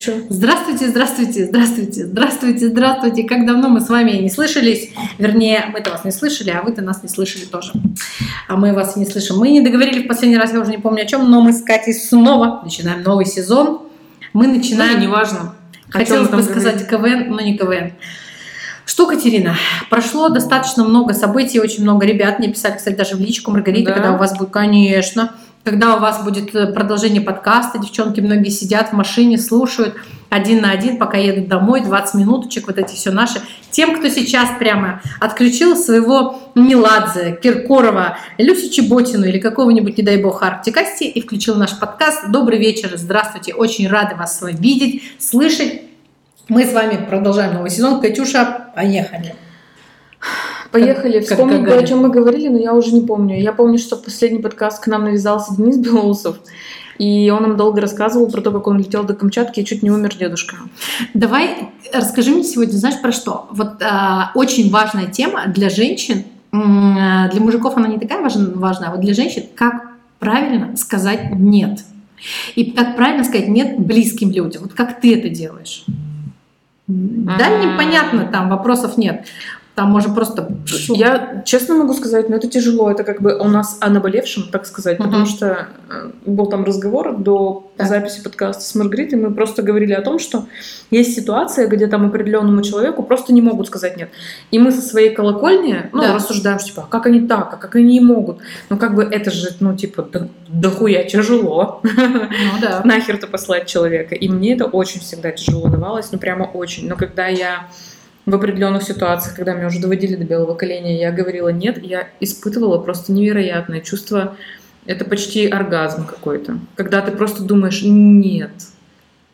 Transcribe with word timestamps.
Здравствуйте, 0.00 0.86
здравствуйте, 0.86 1.46
здравствуйте, 1.46 2.06
здравствуйте, 2.06 2.68
здравствуйте. 2.68 3.24
Как 3.24 3.44
давно 3.44 3.68
мы 3.68 3.80
с 3.80 3.88
вами 3.88 4.12
не 4.12 4.30
слышались. 4.30 4.92
Вернее, 5.18 5.64
мы-то 5.72 5.90
вас 5.90 6.04
не 6.04 6.12
слышали, 6.12 6.50
а 6.50 6.62
вы-то 6.62 6.82
нас 6.82 7.02
не 7.02 7.08
слышали 7.08 7.44
тоже. 7.44 7.72
А 8.46 8.56
мы 8.56 8.72
вас 8.74 8.94
не 8.94 9.04
слышим. 9.06 9.38
Мы 9.38 9.48
не 9.50 9.60
договорили 9.60 10.04
в 10.04 10.06
последний 10.06 10.38
раз, 10.38 10.52
я 10.52 10.60
уже 10.60 10.70
не 10.70 10.78
помню 10.78 11.02
о 11.02 11.06
чем, 11.06 11.28
но 11.28 11.42
мы 11.42 11.52
с 11.52 11.62
Катей 11.62 11.94
снова 11.94 12.60
начинаем 12.62 13.02
новый 13.02 13.26
сезон. 13.26 13.88
Мы 14.34 14.46
начинаем... 14.46 15.00
Ну, 15.00 15.06
неважно. 15.06 15.56
Хотелось 15.90 16.28
бы 16.28 16.44
сказать 16.44 16.86
КВН, 16.86 17.30
но 17.30 17.40
не 17.40 17.58
КВН. 17.58 17.94
Что, 18.86 19.08
Катерина, 19.08 19.56
прошло 19.90 20.28
достаточно 20.28 20.84
много 20.84 21.12
событий, 21.12 21.58
очень 21.58 21.82
много 21.82 22.06
ребят 22.06 22.38
мне 22.38 22.52
писали, 22.52 22.76
кстати, 22.76 22.94
даже 22.94 23.16
в 23.16 23.20
личку 23.20 23.50
Маргарита, 23.50 23.90
Да. 23.90 23.94
когда 23.94 24.12
у 24.12 24.16
вас 24.16 24.38
будет, 24.38 24.50
конечно, 24.50 25.32
когда 25.68 25.96
у 25.96 26.00
вас 26.00 26.24
будет 26.24 26.54
э, 26.54 26.72
продолжение 26.72 27.20
подкаста, 27.20 27.78
девчонки 27.78 28.20
многие 28.20 28.48
сидят 28.48 28.88
в 28.88 28.92
машине, 28.94 29.36
слушают 29.36 29.96
один 30.30 30.62
на 30.62 30.70
один, 30.70 30.96
пока 30.96 31.18
едут 31.18 31.48
домой, 31.48 31.82
20 31.82 32.14
минуточек, 32.14 32.68
вот 32.68 32.78
эти 32.78 32.94
все 32.94 33.10
наши. 33.10 33.42
Тем, 33.70 33.98
кто 33.98 34.08
сейчас 34.08 34.48
прямо 34.58 35.02
отключил 35.20 35.76
своего 35.76 36.40
Меладзе, 36.54 37.38
Киркорова, 37.42 38.16
Люсю 38.38 38.70
Чеботину 38.70 39.26
или 39.26 39.38
какого-нибудь, 39.38 39.98
не 39.98 40.04
дай 40.04 40.16
бог, 40.16 40.42
Арктикасти 40.42 41.04
и 41.04 41.20
включил 41.20 41.54
наш 41.56 41.78
подкаст. 41.78 42.30
Добрый 42.30 42.58
вечер, 42.58 42.92
здравствуйте, 42.94 43.52
очень 43.52 43.88
рады 43.88 44.16
вас 44.16 44.42
видеть, 44.42 45.02
слышать. 45.18 45.82
Мы 46.48 46.64
с 46.64 46.72
вами 46.72 47.04
продолжаем 47.06 47.52
новый 47.52 47.68
сезон. 47.68 48.00
Катюша, 48.00 48.70
поехали. 48.74 49.34
Поехали. 50.70 51.20
Как- 51.20 51.30
Вспомнить 51.30 51.64
как 51.64 51.68
бы, 51.68 51.74
о 51.76 51.86
чем 51.86 52.00
мы 52.00 52.10
говорили, 52.10 52.48
но 52.48 52.58
я 52.58 52.74
уже 52.74 52.92
не 52.92 53.00
помню. 53.00 53.40
Я 53.40 53.52
помню, 53.52 53.78
что 53.78 53.96
последний 53.96 54.40
подкаст 54.40 54.82
к 54.82 54.86
нам 54.86 55.04
навязался 55.04 55.56
Денис 55.56 55.76
Белоусов, 55.78 56.38
и 56.98 57.30
он 57.34 57.42
нам 57.42 57.56
долго 57.56 57.80
рассказывал 57.80 58.30
про 58.30 58.40
то, 58.40 58.50
как 58.50 58.66
он 58.66 58.78
летел 58.78 59.04
до 59.04 59.14
Камчатки 59.14 59.60
и 59.60 59.64
чуть 59.64 59.82
не 59.82 59.90
умер 59.90 60.16
дедушка. 60.16 60.56
Давай 61.14 61.70
расскажи 61.92 62.30
мне 62.32 62.44
сегодня, 62.44 62.72
знаешь, 62.72 63.00
про 63.00 63.12
что? 63.12 63.46
Вот 63.50 63.82
а, 63.82 64.30
очень 64.34 64.70
важная 64.70 65.06
тема 65.06 65.46
для 65.46 65.70
женщин, 65.70 66.24
а, 66.52 67.28
для 67.28 67.40
мужиков 67.40 67.76
она 67.76 67.88
не 67.88 67.98
такая 67.98 68.20
важна, 68.20 68.50
важна, 68.54 68.88
а 68.88 68.90
вот 68.90 69.00
для 69.00 69.14
женщин, 69.14 69.44
как 69.54 69.88
правильно 70.18 70.76
сказать 70.76 71.30
«нет». 71.30 71.80
И 72.56 72.72
как 72.72 72.96
правильно 72.96 73.22
сказать 73.22 73.46
«нет» 73.48 73.78
близким 73.78 74.32
людям. 74.32 74.62
Вот 74.64 74.72
как 74.72 75.00
ты 75.00 75.16
это 75.16 75.28
делаешь? 75.28 75.84
Да, 76.88 77.48
непонятно, 77.48 78.28
там 78.32 78.48
вопросов 78.48 78.96
нет. 78.98 79.26
Там 79.78 79.90
можно 79.92 80.12
просто... 80.12 80.48
Я 80.88 81.44
честно 81.46 81.76
могу 81.76 81.94
сказать, 81.94 82.28
но 82.28 82.34
это 82.34 82.48
тяжело. 82.48 82.90
Это 82.90 83.04
как 83.04 83.22
бы 83.22 83.38
у 83.38 83.44
нас 83.44 83.78
о 83.80 83.90
наболевшем, 83.90 84.48
так 84.50 84.66
сказать, 84.66 84.98
Мгм. 84.98 85.06
потому 85.08 85.26
что 85.26 85.68
э, 85.88 86.10
был 86.26 86.46
там 86.46 86.64
разговор 86.64 87.16
до 87.16 87.70
Так. 87.76 87.86
записи 87.86 88.20
подкаста 88.24 88.64
с 88.64 88.74
Маргаритой. 88.74 89.20
Мы 89.20 89.32
просто 89.32 89.62
говорили 89.62 89.92
о 89.92 90.02
том, 90.02 90.18
что 90.18 90.46
есть 90.90 91.14
ситуация, 91.14 91.68
где 91.68 91.86
там 91.86 92.04
определенному 92.06 92.60
человеку 92.62 93.04
просто 93.04 93.32
не 93.32 93.40
могут 93.40 93.68
сказать 93.68 93.96
нет. 93.96 94.08
И 94.50 94.58
мы 94.58 94.72
со 94.72 94.80
своей 94.82 95.10
колокольни 95.14 95.88
ну, 95.92 96.02
Да. 96.02 96.14
рассуждаем, 96.14 96.58
что 96.58 96.70
типа, 96.70 96.82
а 96.82 96.90
как 96.90 97.06
они 97.06 97.20
так, 97.20 97.54
а 97.54 97.56
как 97.56 97.76
они 97.76 97.84
не 97.84 98.00
могут. 98.00 98.38
Ну, 98.70 98.78
как 98.78 98.96
бы 98.96 99.04
это 99.04 99.30
же, 99.30 99.50
ну, 99.60 99.76
типа, 99.76 100.08
да, 100.12 100.26
дохуя 100.48 101.04
тяжело. 101.04 101.80
Ну 101.84 102.60
да. 102.60 102.82
Нахер-то 102.84 103.28
послать 103.28 103.66
человека. 103.68 104.16
И 104.16 104.28
мне 104.28 104.54
это 104.54 104.64
очень 104.64 105.00
всегда 105.00 105.30
тяжело 105.30 105.68
давалось, 105.68 106.10
ну, 106.10 106.18
прямо 106.18 106.42
очень. 106.46 106.88
Но 106.88 106.96
когда 106.96 107.28
я 107.28 107.68
в 108.28 108.34
определенных 108.34 108.82
ситуациях, 108.82 109.34
когда 109.36 109.54
меня 109.54 109.68
уже 109.68 109.80
доводили 109.80 110.14
до 110.16 110.24
белого 110.24 110.54
коленя, 110.54 110.96
я 110.98 111.10
говорила 111.10 111.48
нет, 111.48 111.82
я 111.82 112.08
испытывала 112.20 112.78
просто 112.78 113.12
невероятное 113.12 113.80
чувство, 113.80 114.36
это 114.86 115.04
почти 115.04 115.46
оргазм 115.46 116.04
какой-то, 116.06 116.58
когда 116.74 117.00
ты 117.00 117.10
просто 117.12 117.42
думаешь 117.42 117.82
нет, 117.82 118.50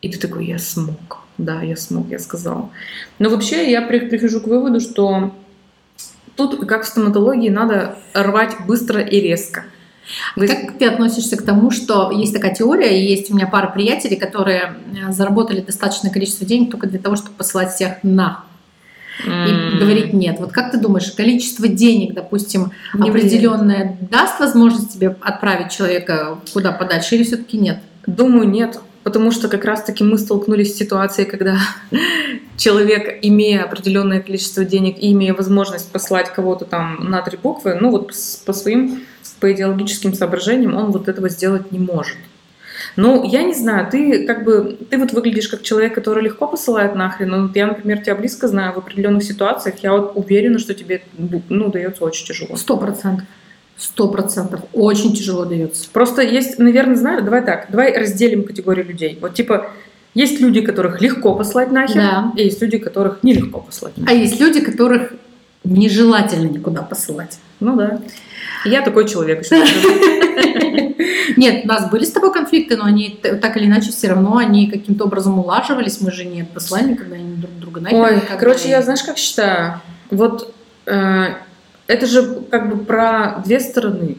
и 0.01 0.09
ты 0.09 0.17
такой, 0.17 0.45
я 0.45 0.59
смог, 0.59 1.19
да, 1.37 1.61
я 1.61 1.75
смог, 1.75 2.09
я 2.09 2.19
сказал. 2.19 2.71
Но 3.19 3.29
вообще 3.29 3.69
я 3.69 3.81
при- 3.81 3.99
прихожу 4.07 4.39
к 4.39 4.47
выводу, 4.47 4.79
что 4.79 5.33
тут, 6.35 6.65
как 6.67 6.83
в 6.83 6.87
стоматологии, 6.87 7.49
надо 7.49 7.97
рвать 8.13 8.55
быстро 8.67 9.01
и 9.01 9.19
резко. 9.19 9.65
Вы- 10.35 10.47
Как 10.47 10.77
ты 10.77 10.85
относишься 10.85 11.35
к 11.35 11.41
тому, 11.41 11.71
что 11.71 12.11
есть 12.11 12.33
такая 12.33 12.53
теория, 12.53 12.97
и 13.01 13.05
есть 13.09 13.31
у 13.31 13.35
меня 13.35 13.47
пара 13.47 13.67
приятелей, 13.67 14.15
которые 14.17 14.75
э, 14.93 15.11
заработали 15.11 15.61
достаточное 15.61 16.11
количество 16.11 16.45
денег 16.45 16.69
только 16.71 16.87
для 16.87 16.99
того, 16.99 17.15
чтобы 17.15 17.31
посылать 17.35 17.73
всех 17.73 18.03
на 18.03 18.43
и 19.23 19.77
говорить 19.79 20.13
нет. 20.13 20.37
Вот 20.39 20.51
как 20.51 20.71
ты 20.71 20.77
думаешь, 20.77 21.11
количество 21.11 21.67
денег, 21.67 22.13
допустим, 22.13 22.71
не 22.93 23.11
влияет. 23.11 23.31
определенное 23.31 23.97
даст 24.09 24.39
возможность 24.39 24.93
тебе 24.93 25.15
отправить 25.21 25.71
человека 25.71 26.39
куда 26.53 26.71
подальше 26.71 27.15
или 27.15 27.23
все-таки 27.23 27.57
нет? 27.57 27.79
Думаю, 28.05 28.47
нет. 28.47 28.79
Потому 29.03 29.29
что 29.29 29.49
как 29.49 29.65
раз-таки 29.65 30.03
мы 30.03 30.17
столкнулись 30.17 30.73
с 30.73 30.77
ситуацией, 30.77 31.27
когда 31.27 31.59
человек, 32.57 33.19
имея 33.21 33.63
определенное 33.63 34.19
количество 34.19 34.65
денег 34.65 34.97
и 34.97 35.11
имея 35.11 35.35
возможность 35.35 35.91
послать 35.91 36.33
кого-то 36.33 36.65
там 36.65 37.07
на 37.09 37.21
три 37.21 37.37
буквы, 37.37 37.77
ну 37.79 37.91
вот 37.91 38.13
по 38.45 38.53
своим, 38.53 39.03
по 39.39 39.51
идеологическим 39.51 40.13
соображениям 40.15 40.73
он 40.73 40.91
вот 40.91 41.07
этого 41.07 41.29
сделать 41.29 41.71
не 41.71 41.77
может. 41.77 42.17
Ну, 42.95 43.23
я 43.29 43.43
не 43.43 43.53
знаю, 43.53 43.89
ты 43.91 44.25
как 44.25 44.43
бы, 44.45 44.77
ты 44.89 44.97
вот 44.97 45.11
выглядишь 45.11 45.49
как 45.49 45.61
человек, 45.63 45.93
который 45.93 46.23
легко 46.23 46.47
посылает 46.47 46.95
нахрен, 46.95 47.29
но 47.29 47.51
я, 47.53 47.67
например, 47.67 47.99
тебя 48.01 48.15
близко 48.15 48.47
знаю 48.47 48.73
в 48.73 48.77
определенных 48.77 49.23
ситуациях, 49.23 49.75
я 49.83 49.91
вот 49.91 50.13
уверена, 50.15 50.59
что 50.59 50.73
тебе, 50.73 51.01
ну, 51.49 51.69
дается 51.69 52.03
очень 52.05 52.25
тяжело. 52.25 52.55
Сто 52.55 52.77
процентов. 52.77 53.25
Сто 53.77 54.07
процентов. 54.07 54.61
Очень 54.71 55.13
тяжело 55.13 55.43
дается. 55.43 55.89
Просто 55.91 56.21
есть, 56.21 56.57
наверное, 56.57 56.95
знаю, 56.95 57.23
давай 57.23 57.43
так, 57.43 57.67
давай 57.69 57.93
разделим 57.97 58.43
категории 58.43 58.83
людей. 58.83 59.17
Вот 59.21 59.33
типа, 59.33 59.71
есть 60.13 60.39
люди, 60.39 60.61
которых 60.61 61.01
легко 61.01 61.35
послать 61.35 61.71
нахер, 61.71 61.95
Да. 61.95 62.31
и 62.37 62.43
есть 62.45 62.61
люди, 62.61 62.77
которых 62.77 63.21
нелегко 63.23 63.59
послать 63.59 63.93
А 63.97 64.01
нахер. 64.01 64.17
есть 64.17 64.39
люди, 64.39 64.61
которых 64.61 65.11
нежелательно 65.65 66.47
никуда 66.47 66.83
посылать. 66.83 67.39
Ну 67.59 67.75
да. 67.75 67.99
Я 68.63 68.81
такой 68.81 69.05
человек. 69.09 69.43
Нет, 71.37 71.65
у 71.65 71.67
нас 71.67 71.89
были 71.89 72.05
с 72.05 72.11
тобой 72.11 72.33
конфликты, 72.33 72.77
но 72.77 72.85
они 72.85 73.09
так 73.41 73.57
или 73.57 73.65
иначе 73.65 73.91
все 73.91 74.09
равно 74.09 74.37
они 74.37 74.69
каким-то 74.69 75.05
образом 75.05 75.39
улаживались. 75.39 76.01
Мы 76.01 76.11
же 76.11 76.25
не 76.25 76.43
послали 76.43 76.91
никогда 76.91 77.17
ни 77.17 77.35
друг 77.35 77.53
друга 77.59 77.81
нахер. 77.81 77.97
Ой, 77.99 78.21
короче, 78.39 78.69
я 78.69 78.81
знаешь, 78.81 79.03
как 79.03 79.17
считаю? 79.17 79.81
Вот 80.11 80.53
э, 80.85 81.27
это 81.87 82.05
же 82.05 82.41
как 82.49 82.69
бы 82.69 82.83
про 82.83 83.41
две 83.45 83.59
стороны. 83.59 84.17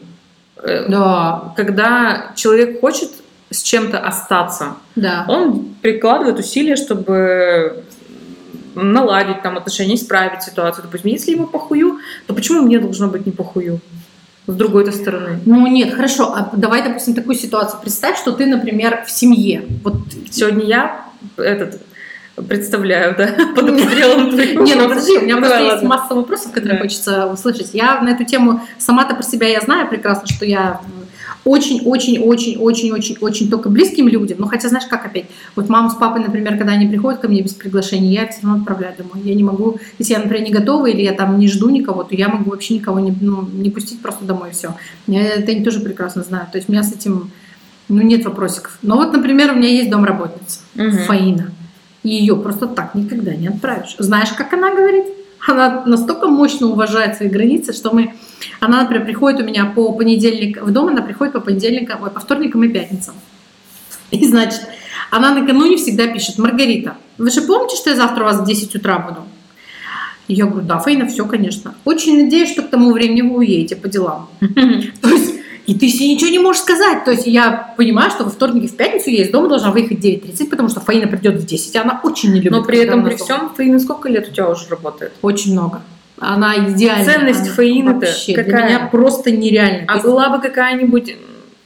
Э, 0.57 0.87
Да, 0.89 1.53
Когда 1.55 2.31
человек 2.35 2.79
хочет 2.81 3.11
с 3.49 3.61
чем-то 3.61 3.99
остаться, 3.99 4.75
да. 4.95 5.25
он 5.27 5.75
прикладывает 5.81 6.37
усилия, 6.39 6.75
чтобы 6.75 7.83
наладить 8.75 9.41
там 9.41 9.57
отношения, 9.57 9.95
исправить 9.95 10.43
ситуацию. 10.43 10.83
Допустим, 10.83 11.11
если 11.11 11.31
ему 11.31 11.47
похую, 11.47 11.99
то 12.27 12.33
почему 12.33 12.61
мне 12.61 12.79
должно 12.79 13.07
быть 13.07 13.25
не 13.25 13.31
похую? 13.31 13.79
С 14.47 14.53
другой-то 14.53 14.93
стороны. 14.93 15.39
Ну 15.45 15.67
нет, 15.67 15.93
хорошо. 15.93 16.33
А 16.33 16.49
давай, 16.53 16.81
допустим, 16.81 17.13
такую 17.13 17.35
ситуацию. 17.35 17.81
Представь, 17.81 18.17
что 18.17 18.31
ты, 18.31 18.45
например, 18.45 19.03
в 19.05 19.11
семье. 19.11 19.65
Вот 19.83 19.95
Сегодня 20.31 20.65
я 20.65 21.05
этот 21.35 21.81
представляю, 22.47 23.15
да, 23.17 23.27
под 23.55 23.69
обстрелом. 23.69 24.29
Не, 24.63 24.75
ну 24.75 24.87
подожди, 24.87 25.17
у 25.17 25.21
меня 25.21 25.35
Давай, 25.35 25.49
просто 25.49 25.73
есть 25.73 25.83
масса 25.83 26.15
вопросов, 26.15 26.51
которые 26.51 26.79
хочется 26.79 27.27
услышать. 27.27 27.71
Я 27.73 27.99
на 28.01 28.09
эту 28.09 28.23
тему 28.23 28.61
сама-то 28.77 29.15
про 29.15 29.23
себя 29.23 29.47
я 29.47 29.59
знаю 29.61 29.89
прекрасно, 29.89 30.27
что 30.27 30.45
я 30.45 30.79
очень-очень-очень-очень-очень 31.47 33.49
только 33.49 33.69
близким 33.69 34.07
людям. 34.07 34.37
Ну, 34.39 34.47
хотя, 34.47 34.69
знаешь, 34.69 34.85
как 34.85 35.05
опять, 35.05 35.25
вот 35.55 35.69
мама 35.69 35.89
с 35.89 35.95
папой, 35.95 36.21
например, 36.21 36.57
когда 36.57 36.73
они 36.73 36.87
приходят 36.87 37.21
ко 37.21 37.27
мне 37.27 37.41
без 37.41 37.53
приглашения, 37.53 38.11
я 38.11 38.23
их 38.23 38.31
все 38.31 38.41
равно 38.43 38.59
отправляю 38.59 38.95
домой. 38.97 39.21
Я 39.23 39.33
не 39.33 39.43
могу, 39.43 39.79
если 39.97 40.13
я, 40.13 40.19
например, 40.19 40.43
не 40.43 40.51
готова 40.51 40.87
или 40.87 41.01
я 41.01 41.13
там 41.13 41.39
не 41.39 41.47
жду 41.47 41.69
никого, 41.69 42.03
то 42.03 42.15
я 42.15 42.27
могу 42.27 42.51
вообще 42.51 42.75
никого 42.75 42.99
не, 42.99 43.15
ну, 43.21 43.47
не 43.53 43.69
пустить 43.69 44.01
просто 44.01 44.25
домой, 44.25 44.51
все. 44.51 44.75
Я 45.07 45.23
это 45.23 45.51
они 45.51 45.63
тоже 45.63 45.79
прекрасно 45.79 46.23
знают. 46.23 46.51
То 46.51 46.57
есть 46.57 46.69
у 46.69 46.71
меня 46.71 46.83
с 46.83 46.93
этим, 46.93 47.31
ну, 47.87 48.01
нет 48.01 48.25
вопросиков. 48.25 48.77
Но 48.81 48.97
вот, 48.97 49.13
например, 49.13 49.53
у 49.53 49.55
меня 49.55 49.69
есть 49.69 49.89
домработница, 49.89 50.59
Мгм. 50.75 50.97
Фаина. 51.05 51.51
И 52.03 52.09
ее 52.09 52.35
просто 52.35 52.67
так 52.67 52.95
никогда 52.95 53.33
не 53.33 53.47
отправишь. 53.47 53.95
Знаешь, 53.99 54.29
как 54.29 54.53
она 54.53 54.73
говорит? 54.73 55.05
Она 55.47 55.83
настолько 55.85 56.27
мощно 56.27 56.67
уважает 56.67 57.15
свои 57.15 57.29
границы, 57.29 57.73
что 57.73 57.91
мы... 57.91 58.13
Она, 58.59 58.81
например, 58.81 59.05
приходит 59.05 59.41
у 59.41 59.43
меня 59.43 59.65
по 59.65 59.93
понедельникам... 59.93 60.65
В 60.65 60.71
дом 60.71 60.89
она 60.89 61.01
приходит 61.01 61.33
по 61.33 61.39
понедельникам, 61.39 62.03
ой, 62.03 62.11
по 62.11 62.19
вторникам 62.19 62.63
и 62.63 62.67
пятницам. 62.67 63.15
И, 64.11 64.25
значит, 64.27 64.61
она 65.09 65.33
накануне 65.33 65.77
всегда 65.77 66.07
пишет, 66.07 66.37
Маргарита, 66.37 66.97
вы 67.17 67.31
же 67.31 67.41
помните, 67.41 67.77
что 67.77 67.89
я 67.89 67.95
завтра 67.95 68.23
у 68.23 68.25
вас 68.25 68.39
в 68.39 68.45
10 68.45 68.75
утра 68.75 68.99
буду? 68.99 69.21
И 70.27 70.33
я 70.33 70.45
говорю, 70.45 70.67
да, 70.67 70.79
Фаина, 70.79 71.07
все, 71.07 71.25
конечно. 71.25 71.75
Очень 71.85 72.23
надеюсь, 72.23 72.51
что 72.51 72.61
к 72.61 72.69
тому 72.69 72.91
времени 72.91 73.21
вы 73.21 73.37
уедете 73.37 73.77
по 73.77 73.87
делам. 73.87 74.29
То 74.39 75.09
есть, 75.09 75.36
и 75.67 75.75
ты 75.77 75.89
себе 75.89 76.13
ничего 76.13 76.31
не 76.31 76.39
можешь 76.39 76.61
сказать. 76.61 77.03
То 77.03 77.11
есть 77.11 77.27
я 77.27 77.73
понимаю, 77.75 78.09
что 78.09 78.23
во 78.23 78.29
вторник 78.29 78.63
и 78.63 78.67
в 78.67 78.77
пятницу 78.77 79.09
я 79.09 79.23
из 79.23 79.29
дома 79.29 79.49
должна 79.49 79.71
выехать 79.71 79.99
в 79.99 80.01
9.30, 80.01 80.49
потому 80.49 80.69
что 80.69 80.79
Фаина 80.79 81.07
придет 81.07 81.35
в 81.35 81.45
10, 81.45 81.75
а 81.75 81.81
она 81.81 81.99
очень 82.03 82.29
не 82.31 82.39
любит. 82.39 82.53
Но 82.53 82.63
при 82.63 82.79
этом, 82.79 83.03
при 83.03 83.15
всем, 83.15 83.51
Фаина 83.53 83.77
сколько 83.79 84.07
лет 84.07 84.29
у 84.29 84.31
тебя 84.31 84.49
уже 84.49 84.69
работает? 84.69 85.11
Очень 85.21 85.51
много. 85.51 85.81
Она 86.19 86.55
идеальна. 86.55 87.05
Ценность 87.05 87.41
Она 87.41 87.51
Фаины-то 87.53 88.05
вообще 88.07 88.33
Для 88.33 88.43
какая? 88.45 88.65
меня 88.65 88.87
просто 88.89 89.29
нереально. 89.31 89.85
А 89.87 89.95
есть 89.95 90.05
была 90.05 90.29
бы 90.29 90.41
какая-нибудь 90.41 91.15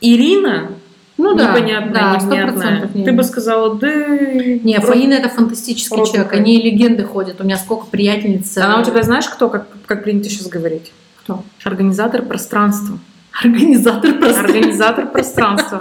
Ирина, 0.01 0.71
Ну 1.17 1.35
да, 1.35 1.51
непонятное, 1.51 1.93
да, 1.93 2.19
сто 2.19 2.29
невнятное. 2.31 2.53
процентов 2.53 2.95
не- 2.95 3.05
Ты 3.05 3.11
бы 3.11 3.23
сказала, 3.23 3.75
да... 3.75 3.87
Не, 3.87 4.79
вроде- 4.79 4.87
Фаина 4.87 5.13
это 5.13 5.29
фантастический 5.29 5.95
Рот 5.95 6.11
человек, 6.11 6.33
они 6.33 6.59
легенды 6.59 7.03
ходят. 7.03 7.39
У 7.39 7.43
меня 7.43 7.57
сколько 7.57 7.85
приятельниц. 7.85 8.57
Она 8.57 8.79
у 8.79 8.81
э, 8.81 8.85
тебя 8.85 9.03
знаешь 9.03 9.25
кто, 9.29 9.47
как, 9.47 9.67
как 9.85 10.03
принято 10.03 10.27
сейчас 10.27 10.47
говорить? 10.47 10.91
Кто? 11.23 11.43
Организатор 11.63 12.23
пространства. 12.23 12.97
Организатор 13.43 14.13
просто. 14.15 14.41
Организатор 14.41 15.07
пространства. 15.07 15.79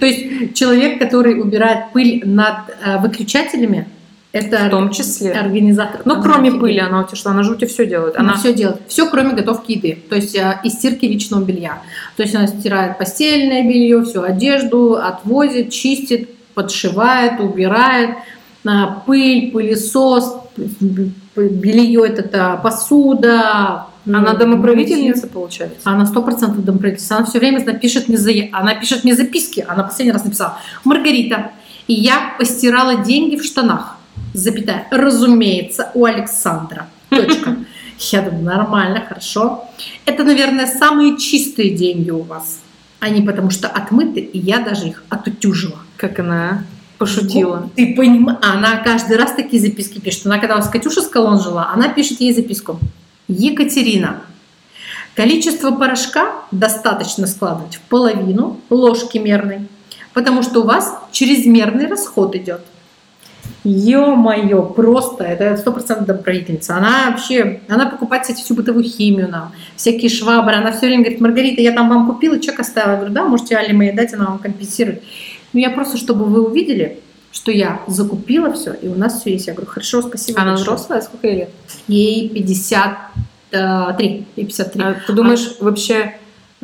То 0.00 0.06
есть 0.06 0.54
человек, 0.54 0.98
который 0.98 1.40
убирает 1.40 1.92
пыль 1.92 2.22
над 2.24 2.56
э, 2.84 2.98
выключателями, 2.98 3.86
это 4.32 4.66
В 4.66 4.70
том 4.70 4.90
числе. 4.90 5.32
организатор. 5.32 6.02
Ну, 6.04 6.20
кроме 6.20 6.52
пыли, 6.52 6.78
она 6.78 7.00
у 7.00 7.04
тебя 7.04 7.16
что, 7.16 7.30
она 7.30 7.42
же 7.42 7.52
у 7.52 7.54
тебя 7.54 7.68
все 7.68 7.86
делает. 7.86 8.16
Она 8.16 8.30
Она 8.32 8.38
все 8.38 8.52
делает. 8.52 8.82
Все, 8.86 9.08
кроме 9.08 9.32
готовки 9.34 9.72
еды. 9.72 9.98
То 10.10 10.16
есть 10.16 10.34
э, 10.34 10.60
и 10.62 10.68
стирки 10.68 11.06
личного 11.06 11.42
белья. 11.42 11.80
То 12.16 12.22
есть 12.22 12.34
она 12.34 12.46
стирает 12.46 12.98
постельное 12.98 13.62
белье, 13.62 14.04
всю 14.04 14.22
одежду, 14.22 14.96
отвозит, 14.96 15.70
чистит, 15.70 16.28
подшивает, 16.54 17.40
убирает. 17.40 18.10
А, 18.68 19.02
Пыль, 19.06 19.52
пылесос, 19.52 20.36
белье 21.36 22.04
это 22.06 22.60
посуда. 22.62 23.86
Она 24.06 24.32
м, 24.32 24.38
домоправительница, 24.38 25.26
получается. 25.26 25.78
Она 25.84 26.06
сто 26.06 26.22
процентов 26.22 26.64
домоправительница. 26.64 27.16
Она 27.16 27.26
все 27.26 27.38
время 27.38 27.64
напишет 27.64 28.08
мне, 28.08 28.16
за- 28.16 28.30
она 28.52 28.74
пишет 28.74 29.04
мне 29.04 29.14
записки. 29.14 29.64
Она 29.68 29.82
последний 29.82 30.12
раз 30.12 30.24
написала. 30.24 30.58
Маргарита, 30.84 31.50
и 31.88 31.94
я 31.94 32.34
постирала 32.38 32.96
деньги 33.04 33.36
в 33.36 33.44
штанах. 33.44 33.96
Запятая. 34.32 34.86
Разумеется, 34.90 35.90
у 35.94 36.04
Александра. 36.04 36.86
Точка. 37.10 37.56
Я 38.12 38.20
думаю, 38.22 38.44
нормально, 38.44 39.02
хорошо. 39.08 39.64
Это, 40.04 40.22
наверное, 40.22 40.66
самые 40.66 41.16
чистые 41.16 41.70
деньги 41.70 42.10
у 42.10 42.22
вас. 42.22 42.58
Они 43.00 43.22
потому 43.22 43.50
что 43.50 43.68
отмыты, 43.68 44.20
и 44.20 44.38
я 44.38 44.58
даже 44.60 44.88
их 44.88 45.02
отутюжила. 45.08 45.78
Как 45.96 46.18
она 46.18 46.64
пошутила. 46.98 47.70
Ты 47.74 47.94
понимаешь, 47.94 48.38
она 48.42 48.76
каждый 48.78 49.16
раз 49.16 49.32
такие 49.32 49.62
записки 49.62 49.98
пишет. 49.98 50.26
Она 50.26 50.38
когда 50.38 50.60
с 50.60 50.68
Катюшей 50.68 51.02
Скалон 51.02 51.40
жила, 51.40 51.70
она 51.72 51.88
пишет 51.88 52.20
ей 52.20 52.34
записку. 52.34 52.78
Екатерина, 53.28 54.22
количество 55.14 55.72
порошка 55.72 56.32
достаточно 56.52 57.26
складывать 57.26 57.76
в 57.76 57.80
половину 57.82 58.60
ложки 58.70 59.18
мерной, 59.18 59.68
потому 60.12 60.42
что 60.42 60.60
у 60.60 60.64
вас 60.64 60.96
чрезмерный 61.10 61.88
расход 61.88 62.36
идет. 62.36 62.60
Ё-моё, 63.64 64.62
просто, 64.62 65.24
это 65.24 65.56
сто 65.56 65.72
процентов 65.72 66.06
добродетельница. 66.06 66.76
Она 66.76 67.10
вообще, 67.10 67.60
она 67.68 67.86
покупает, 67.86 68.22
кстати, 68.22 68.40
всю 68.40 68.54
бытовую 68.54 68.84
химию 68.84 69.28
нам, 69.28 69.52
всякие 69.74 70.08
швабры. 70.08 70.54
Она 70.54 70.70
все 70.70 70.86
время 70.86 71.02
говорит, 71.02 71.20
Маргарита, 71.20 71.60
я 71.60 71.72
там 71.72 71.88
вам 71.88 72.06
купила, 72.06 72.38
чек 72.38 72.60
оставила. 72.60 72.92
Я 72.92 72.96
говорю, 72.98 73.14
да, 73.14 73.24
можете 73.24 73.56
Али 73.56 73.72
моей 73.72 73.92
дать, 73.92 74.14
она 74.14 74.26
вам 74.26 74.38
компенсирует. 74.38 75.02
Ну, 75.52 75.60
я 75.60 75.70
просто, 75.70 75.96
чтобы 75.96 76.26
вы 76.26 76.46
увидели, 76.46 77.00
что 77.36 77.52
я 77.52 77.82
закупила 77.86 78.50
все, 78.54 78.72
и 78.72 78.88
у 78.88 78.94
нас 78.94 79.20
все 79.20 79.32
есть. 79.32 79.46
Я 79.46 79.52
говорю, 79.52 79.70
хорошо, 79.70 80.00
спасибо. 80.00 80.40
Она 80.40 80.52
большое». 80.52 80.76
взрослая? 80.76 81.00
Сколько 81.02 81.26
ей 81.26 81.36
лет? 81.36 81.50
Ей 81.86 82.28
53. 82.30 84.26
Ей 84.36 84.44
53. 84.46 84.82
А 84.82 84.96
ты 85.06 85.12
думаешь, 85.12 85.56
вообще 85.60 86.14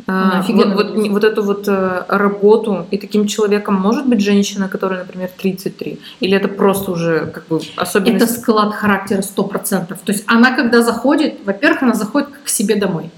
а, 0.07 0.39
офигенно 0.39 0.73
вот, 0.73 0.85
вот, 0.85 0.95
выглядит. 0.95 1.11
вот 1.11 1.23
эту 1.23 1.43
вот 1.43 1.67
э, 1.67 2.05
работу 2.07 2.87
и 2.89 2.97
таким 2.97 3.27
человеком 3.27 3.75
может 3.75 4.07
быть 4.07 4.21
женщина, 4.21 4.67
которая, 4.67 5.03
например, 5.03 5.29
33? 5.37 5.99
Или 6.21 6.35
это 6.35 6.47
просто 6.47 6.91
уже 6.91 7.27
как 7.27 7.47
бы 7.49 7.57
Это 7.57 7.81
особенность? 7.83 8.41
склад 8.41 8.73
характера 8.73 9.21
100%. 9.21 9.87
То 9.87 9.97
есть 10.07 10.23
она, 10.25 10.55
когда 10.55 10.81
заходит, 10.81 11.35
во-первых, 11.45 11.83
она 11.83 11.93
заходит 11.93 12.29
к 12.43 12.49
себе 12.49 12.77
домой. 12.77 13.11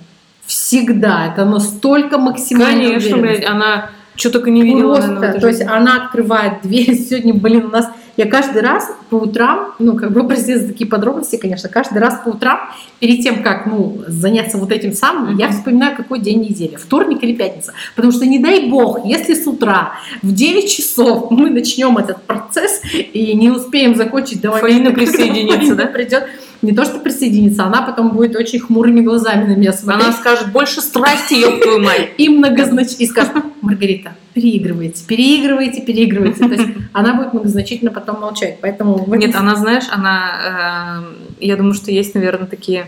Всегда. 0.45 1.31
Это 1.31 1.45
настолько 1.45 2.17
максимально 2.17 2.83
Конечно, 2.83 3.17
блядь, 3.17 3.45
она 3.45 3.91
что 4.15 4.29
только 4.29 4.49
не 4.49 4.61
видела, 4.63 4.95
наверное, 4.95 5.17
Просто, 5.17 5.25
этой 5.27 5.41
то 5.41 5.47
есть 5.47 5.61
она 5.61 6.03
открывает 6.03 6.61
дверь. 6.63 6.95
Сегодня, 7.09 7.33
блин, 7.33 7.65
у 7.65 7.69
нас 7.69 7.89
я 8.17 8.27
каждый 8.27 8.61
раз 8.61 8.89
по 9.09 9.15
утрам, 9.15 9.73
ну, 9.77 9.97
как 9.97 10.11
бы, 10.11 10.25
простите 10.25 10.59
за 10.59 10.67
такие 10.67 10.89
подробности, 10.89 11.35
конечно, 11.35 11.67
каждый 11.67 11.97
раз 11.97 12.21
по 12.23 12.29
утрам, 12.29 12.69
перед 12.99 13.21
тем, 13.21 13.43
как, 13.43 13.65
ну, 13.65 14.03
заняться 14.07 14.57
вот 14.57 14.71
этим 14.71 14.93
самым, 14.93 15.31
Мгм. 15.31 15.37
я 15.37 15.49
вспоминаю, 15.49 15.97
какой 15.97 16.19
день 16.19 16.41
недели, 16.41 16.77
вторник 16.77 17.23
или 17.23 17.33
пятница. 17.33 17.73
Потому 17.95 18.13
что, 18.13 18.25
не 18.25 18.39
дай 18.39 18.69
бог, 18.69 19.05
если 19.05 19.33
с 19.33 19.45
утра 19.47 19.93
в 20.21 20.33
9 20.33 20.71
часов 20.71 21.29
мы 21.29 21.49
начнем 21.49 21.97
этот 21.97 22.21
процесс 22.23 22.81
и 22.93 23.35
не 23.35 23.49
успеем 23.49 23.95
закончить 23.95 24.41
до 24.41 24.51
момента, 24.51 24.67
Фаина 24.69 24.91
присоединится, 24.95 25.75
да? 25.75 25.85
придет, 25.87 26.25
не 26.65 26.73
то 26.73 26.83
что 26.83 26.99
присоединится, 26.99 27.63
она 27.63 27.81
потом 27.81 28.11
будет 28.11 28.35
очень 28.35 28.59
хмурыми 28.59 29.01
глазами 29.01 29.45
на 29.45 29.55
меня 29.55 29.71
смотреть. 29.71 30.03
Она 30.03 30.13
скажет, 30.13 30.51
больше 30.51 30.81
страсти, 30.81 31.35
ёб 31.35 31.61
твою 31.61 31.79
мать. 31.81 32.09
И 32.17 32.29
многозначительно 32.29 33.05
и 33.05 33.07
скажет, 33.07 33.33
Маргарита, 33.61 34.15
переигрываете, 34.33 35.03
переигрываете, 35.05 35.81
переигрываете. 35.81 36.39
То 36.39 36.53
есть 36.53 36.69
она 36.93 37.13
будет 37.13 37.33
многозначительно 37.33 37.91
потом 37.91 38.19
молчать. 38.21 38.57
Поэтому 38.61 39.05
Нет, 39.15 39.35
она, 39.35 39.55
знаешь, 39.55 39.85
она, 39.91 41.03
э, 41.39 41.45
я 41.45 41.55
думаю, 41.55 41.73
что 41.73 41.91
есть, 41.91 42.15
наверное, 42.15 42.47
такие, 42.47 42.87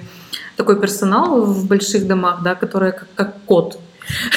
такой 0.56 0.80
персонал 0.80 1.42
в 1.42 1.68
больших 1.68 2.08
домах, 2.08 2.42
да, 2.44 2.56
которые 2.56 2.92
как, 2.92 3.08
как 3.16 3.36
кот. 3.46 3.80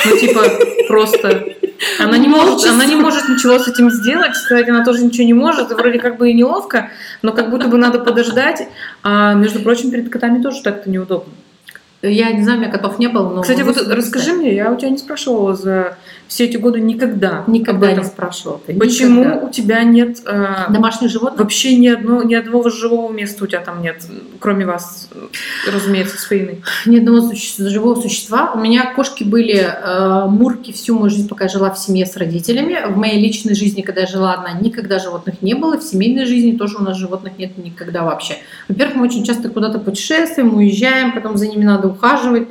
Ну, 0.04 0.16
типа, 0.18 0.42
просто... 0.88 1.56
Она 1.98 2.18
не, 2.18 2.28
может, 2.28 2.68
она 2.68 2.84
не 2.84 2.94
может 2.94 3.28
ничего 3.28 3.58
с 3.58 3.66
этим 3.66 3.90
сделать, 3.90 4.36
сказать, 4.36 4.68
она 4.68 4.84
тоже 4.84 5.02
ничего 5.02 5.24
не 5.24 5.32
может, 5.32 5.70
и 5.70 5.74
вроде 5.74 5.98
как 5.98 6.18
бы 6.18 6.30
и 6.30 6.34
неловко, 6.34 6.90
но 7.22 7.32
как 7.32 7.50
будто 7.50 7.68
бы 7.68 7.78
надо 7.78 7.98
подождать. 8.00 8.68
А, 9.02 9.32
между 9.32 9.60
прочим, 9.60 9.90
перед 9.90 10.10
котами 10.10 10.42
тоже 10.42 10.62
так-то 10.62 10.90
неудобно. 10.90 11.32
Я 12.02 12.32
не 12.32 12.42
знаю, 12.42 12.58
у 12.58 12.62
меня 12.62 12.72
котов 12.72 12.98
не 12.98 13.08
было, 13.08 13.28
но... 13.28 13.42
Кстати, 13.42 13.60
вот 13.60 13.76
расскажи 13.88 14.32
мне, 14.32 14.54
я 14.54 14.72
у 14.72 14.76
тебя 14.76 14.88
не 14.88 14.96
спрашивала 14.96 15.54
за 15.54 15.98
все 16.28 16.44
эти 16.44 16.56
годы 16.56 16.80
никогда. 16.80 17.44
Никогда 17.46 17.92
не 17.92 18.04
спрашивала. 18.04 18.60
ты, 18.64 18.72
Почему 18.74 19.24
никогда. 19.24 19.46
у 19.46 19.50
тебя 19.50 19.82
нет 19.82 20.18
э, 20.24 20.66
Домашних 20.70 21.10
животных? 21.10 21.40
Вообще 21.40 21.76
ни, 21.76 21.88
одно, 21.88 22.22
ни 22.22 22.34
одного 22.34 22.70
живого 22.70 23.12
места 23.12 23.44
у 23.44 23.46
тебя 23.46 23.60
там 23.60 23.82
нет, 23.82 24.02
кроме 24.38 24.64
вас, 24.64 25.10
разумеется, 25.70 26.16
с 26.16 26.24
Фаиной. 26.24 26.62
Ни 26.86 26.98
одного 26.98 27.20
суще- 27.32 27.68
живого 27.68 28.00
существа. 28.00 28.52
У 28.54 28.60
меня 28.60 28.94
кошки 28.94 29.24
были 29.24 29.56
э, 29.58 30.26
мурки 30.28 30.72
всю 30.72 30.96
мою 30.98 31.10
жизнь, 31.10 31.28
пока 31.28 31.44
я 31.44 31.50
жила 31.50 31.70
в 31.70 31.78
семье 31.78 32.06
с 32.06 32.16
родителями. 32.16 32.78
В 32.90 32.96
моей 32.96 33.20
личной 33.20 33.54
жизни, 33.54 33.82
когда 33.82 34.02
я 34.02 34.06
жила 34.06 34.34
одна, 34.34 34.52
никогда 34.58 35.00
животных 35.00 35.42
не 35.42 35.54
было. 35.54 35.76
В 35.78 35.82
семейной 35.82 36.24
жизни 36.24 36.52
тоже 36.56 36.78
у 36.78 36.82
нас 36.82 36.96
животных 36.96 37.34
нет 37.38 37.58
никогда 37.58 38.04
вообще. 38.04 38.36
Во-первых, 38.68 38.96
мы 38.96 39.06
очень 39.06 39.24
часто 39.24 39.48
куда-то 39.50 39.78
путешествуем, 39.80 40.54
уезжаем, 40.54 41.12
потом 41.12 41.36
за 41.36 41.48
ними 41.48 41.64
надо 41.64 41.89
ухаживать. 41.90 42.48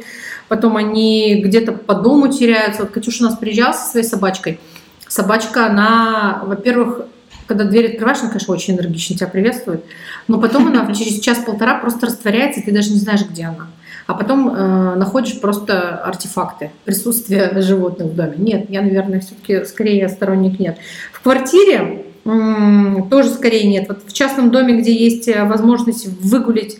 Потом 0.47 0.77
они 0.77 1.41
где-то 1.43 1.73
по 1.73 1.95
дому 1.95 2.27
теряются. 2.27 2.83
Вот 2.83 2.91
Катюша 2.91 3.23
у 3.23 3.27
нас 3.27 3.37
приезжала 3.37 3.73
со 3.73 3.91
своей 3.91 4.05
собачкой. 4.05 4.59
Собачка, 5.07 5.67
она, 5.67 6.43
во-первых, 6.45 7.01
когда 7.45 7.63
дверь 7.63 7.91
открываешь, 7.91 8.19
она, 8.19 8.29
конечно, 8.29 8.53
очень 8.53 8.75
энергично 8.75 9.15
тебя 9.15 9.27
приветствует. 9.27 9.83
Но 10.27 10.39
потом 10.39 10.67
она 10.67 10.93
через 10.93 11.19
час-полтора 11.19 11.79
просто 11.79 12.05
растворяется, 12.05 12.59
и 12.59 12.63
ты 12.63 12.71
даже 12.71 12.91
не 12.91 12.99
знаешь, 12.99 13.21
где 13.27 13.45
она. 13.45 13.67
А 14.05 14.13
потом 14.13 14.49
э, 14.49 14.95
находишь 14.95 15.39
просто 15.39 15.97
артефакты 15.97 16.71
присутствия 16.85 17.51
животных 17.61 18.07
в 18.07 18.15
доме. 18.15 18.35
Нет, 18.37 18.69
я, 18.69 18.81
наверное, 18.81 19.19
все-таки 19.19 19.65
скорее 19.65 20.09
сторонник 20.09 20.59
нет. 20.59 20.77
В 21.11 21.21
квартире 21.21 22.05
тоже 22.23 23.29
скорее 23.29 23.67
нет. 23.67 23.87
Вот 23.87 24.03
в 24.05 24.13
частном 24.13 24.51
доме, 24.51 24.79
где 24.79 24.93
есть 24.93 25.27
э, 25.27 25.43
возможность 25.45 26.07
выгулить 26.21 26.77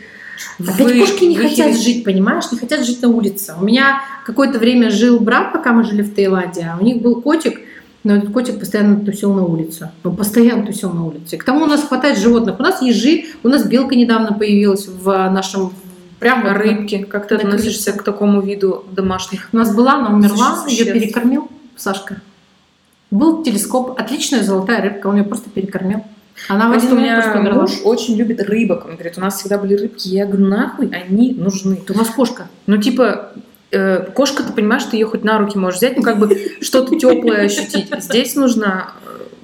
Опять 0.59 0.79
Вы- 0.79 0.99
кошки 0.99 1.25
не 1.25 1.37
вы 1.37 1.43
хотят 1.43 1.71
хили- 1.71 1.81
жить, 1.83 2.03
понимаешь? 2.03 2.45
Не 2.51 2.57
хотят 2.57 2.85
жить 2.85 3.01
на 3.01 3.09
улице. 3.09 3.55
У 3.59 3.63
меня 3.63 4.01
какое-то 4.25 4.59
время 4.59 4.89
жил 4.89 5.19
брат, 5.19 5.51
пока 5.53 5.71
мы 5.71 5.83
жили 5.83 6.01
в 6.01 6.13
Таиланде. 6.13 6.69
а 6.73 6.77
У 6.79 6.83
них 6.83 7.01
был 7.01 7.21
котик, 7.21 7.59
но 8.03 8.15
этот 8.15 8.31
котик 8.31 8.59
постоянно 8.59 8.99
тусил 9.05 9.33
на 9.33 9.43
улице. 9.45 9.91
Он 10.03 10.15
постоянно 10.15 10.65
тусил 10.65 10.91
на 10.91 11.05
улице. 11.05 11.37
К 11.37 11.43
тому 11.43 11.63
у 11.63 11.67
нас 11.67 11.83
хватает 11.83 12.17
животных. 12.17 12.59
У 12.59 12.63
нас 12.63 12.81
ежи, 12.81 13.25
у 13.43 13.47
нас 13.49 13.65
белка 13.65 13.95
недавно 13.95 14.33
появилась 14.33 14.87
в 14.87 15.29
нашем... 15.29 15.73
Прям 16.19 16.43
вот 16.43 16.51
Рыбки, 16.57 17.03
как 17.03 17.29
ты 17.29 17.35
относишься 17.35 17.93
к 17.93 18.03
такому 18.03 18.41
виду 18.41 18.83
домашних? 18.91 19.47
У 19.53 19.57
нас 19.57 19.73
была, 19.73 19.93
она 19.95 20.13
умерла, 20.13 20.65
ее 20.67 20.83
перекормил 20.91 21.47
Сашка. 21.77 22.21
Был 23.09 23.41
телескоп, 23.41 23.97
отличная 23.97 24.43
золотая 24.43 24.81
рыбка, 24.81 25.07
он 25.07 25.15
ее 25.17 25.23
просто 25.23 25.49
перекормил. 25.49 26.03
Она 26.47 26.69
в 26.69 26.71
один 26.71 26.93
у 26.93 26.95
меня 26.95 27.21
просто 27.21 27.39
умерла. 27.39 27.61
муж 27.61 27.71
очень 27.83 28.15
любит 28.15 28.41
рыбок. 28.41 28.85
Он 28.85 28.93
говорит, 28.93 29.17
у 29.17 29.21
нас 29.21 29.39
всегда 29.39 29.57
были 29.57 29.75
рыбки. 29.75 30.07
Я 30.07 30.25
говорю, 30.25 30.47
нахуй 30.47 30.89
они 30.89 31.33
нужны? 31.33 31.79
Это 31.83 31.93
у 31.93 31.97
нас 31.97 32.09
кошка. 32.09 32.47
Ну, 32.65 32.77
типа, 32.77 33.31
э, 33.71 34.05
кошка, 34.13 34.43
ты 34.43 34.53
понимаешь, 34.53 34.83
ты 34.83 34.97
ее 34.97 35.05
хоть 35.05 35.23
на 35.23 35.37
руки 35.37 35.57
можешь 35.57 35.77
взять, 35.79 35.97
ну, 35.97 36.03
как 36.03 36.17
бы 36.17 36.37
что-то 36.61 36.97
теплое 36.97 37.45
ощутить. 37.45 37.89
Здесь 37.99 38.35
нужно... 38.35 38.91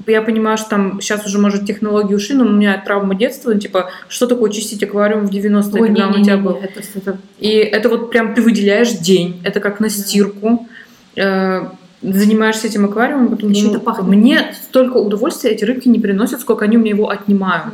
э, 0.08 0.12
Я 0.12 0.22
понимаю, 0.22 0.58
что 0.58 0.70
там 0.70 1.02
сейчас 1.02 1.26
уже, 1.26 1.38
может, 1.40 1.66
технологии 1.66 2.16
ушли, 2.16 2.36
но 2.36 2.46
у 2.46 2.52
меня 2.52 2.82
травма 2.86 3.16
детства, 3.16 3.52
ну, 3.54 3.60
типа, 3.60 3.90
что 4.08 4.28
такое 4.28 4.52
чистить 4.52 4.84
аквариум 4.84 5.28
в 5.28 5.32
90-е, 5.32 5.82
Ой, 5.82 5.88
когда 5.90 6.08
он 6.08 6.22
у 6.22 6.24
тебя 6.24 6.38
был? 6.38 6.54
не-не-не, 6.54 6.66
это, 6.68 6.82
это 6.96 7.18
И 7.40 7.50
это 7.50 7.90
вот 7.90 8.10
прям 8.12 8.34
ты 8.34 8.42
выделяешь 8.42 8.92
день, 8.92 9.42
это 9.44 9.60
как 9.60 9.80
на 9.80 9.90
стирку. 9.90 10.68
Э, 11.16 11.68
Занимаешься 12.14 12.68
этим 12.68 12.86
аквариумом, 12.86 13.30
потом 13.30 13.54
думаю, 13.54 13.80
пахнет. 13.80 14.08
мне 14.08 14.56
столько 14.62 14.98
удовольствия 14.98 15.52
эти 15.52 15.64
рыбки 15.66 15.88
не 15.88 16.00
приносят, 16.00 16.42
сколько 16.42 16.66
они 16.66 16.78
у 16.78 16.80
меня 16.80 16.92
его 16.92 17.10
отнимают 17.10 17.66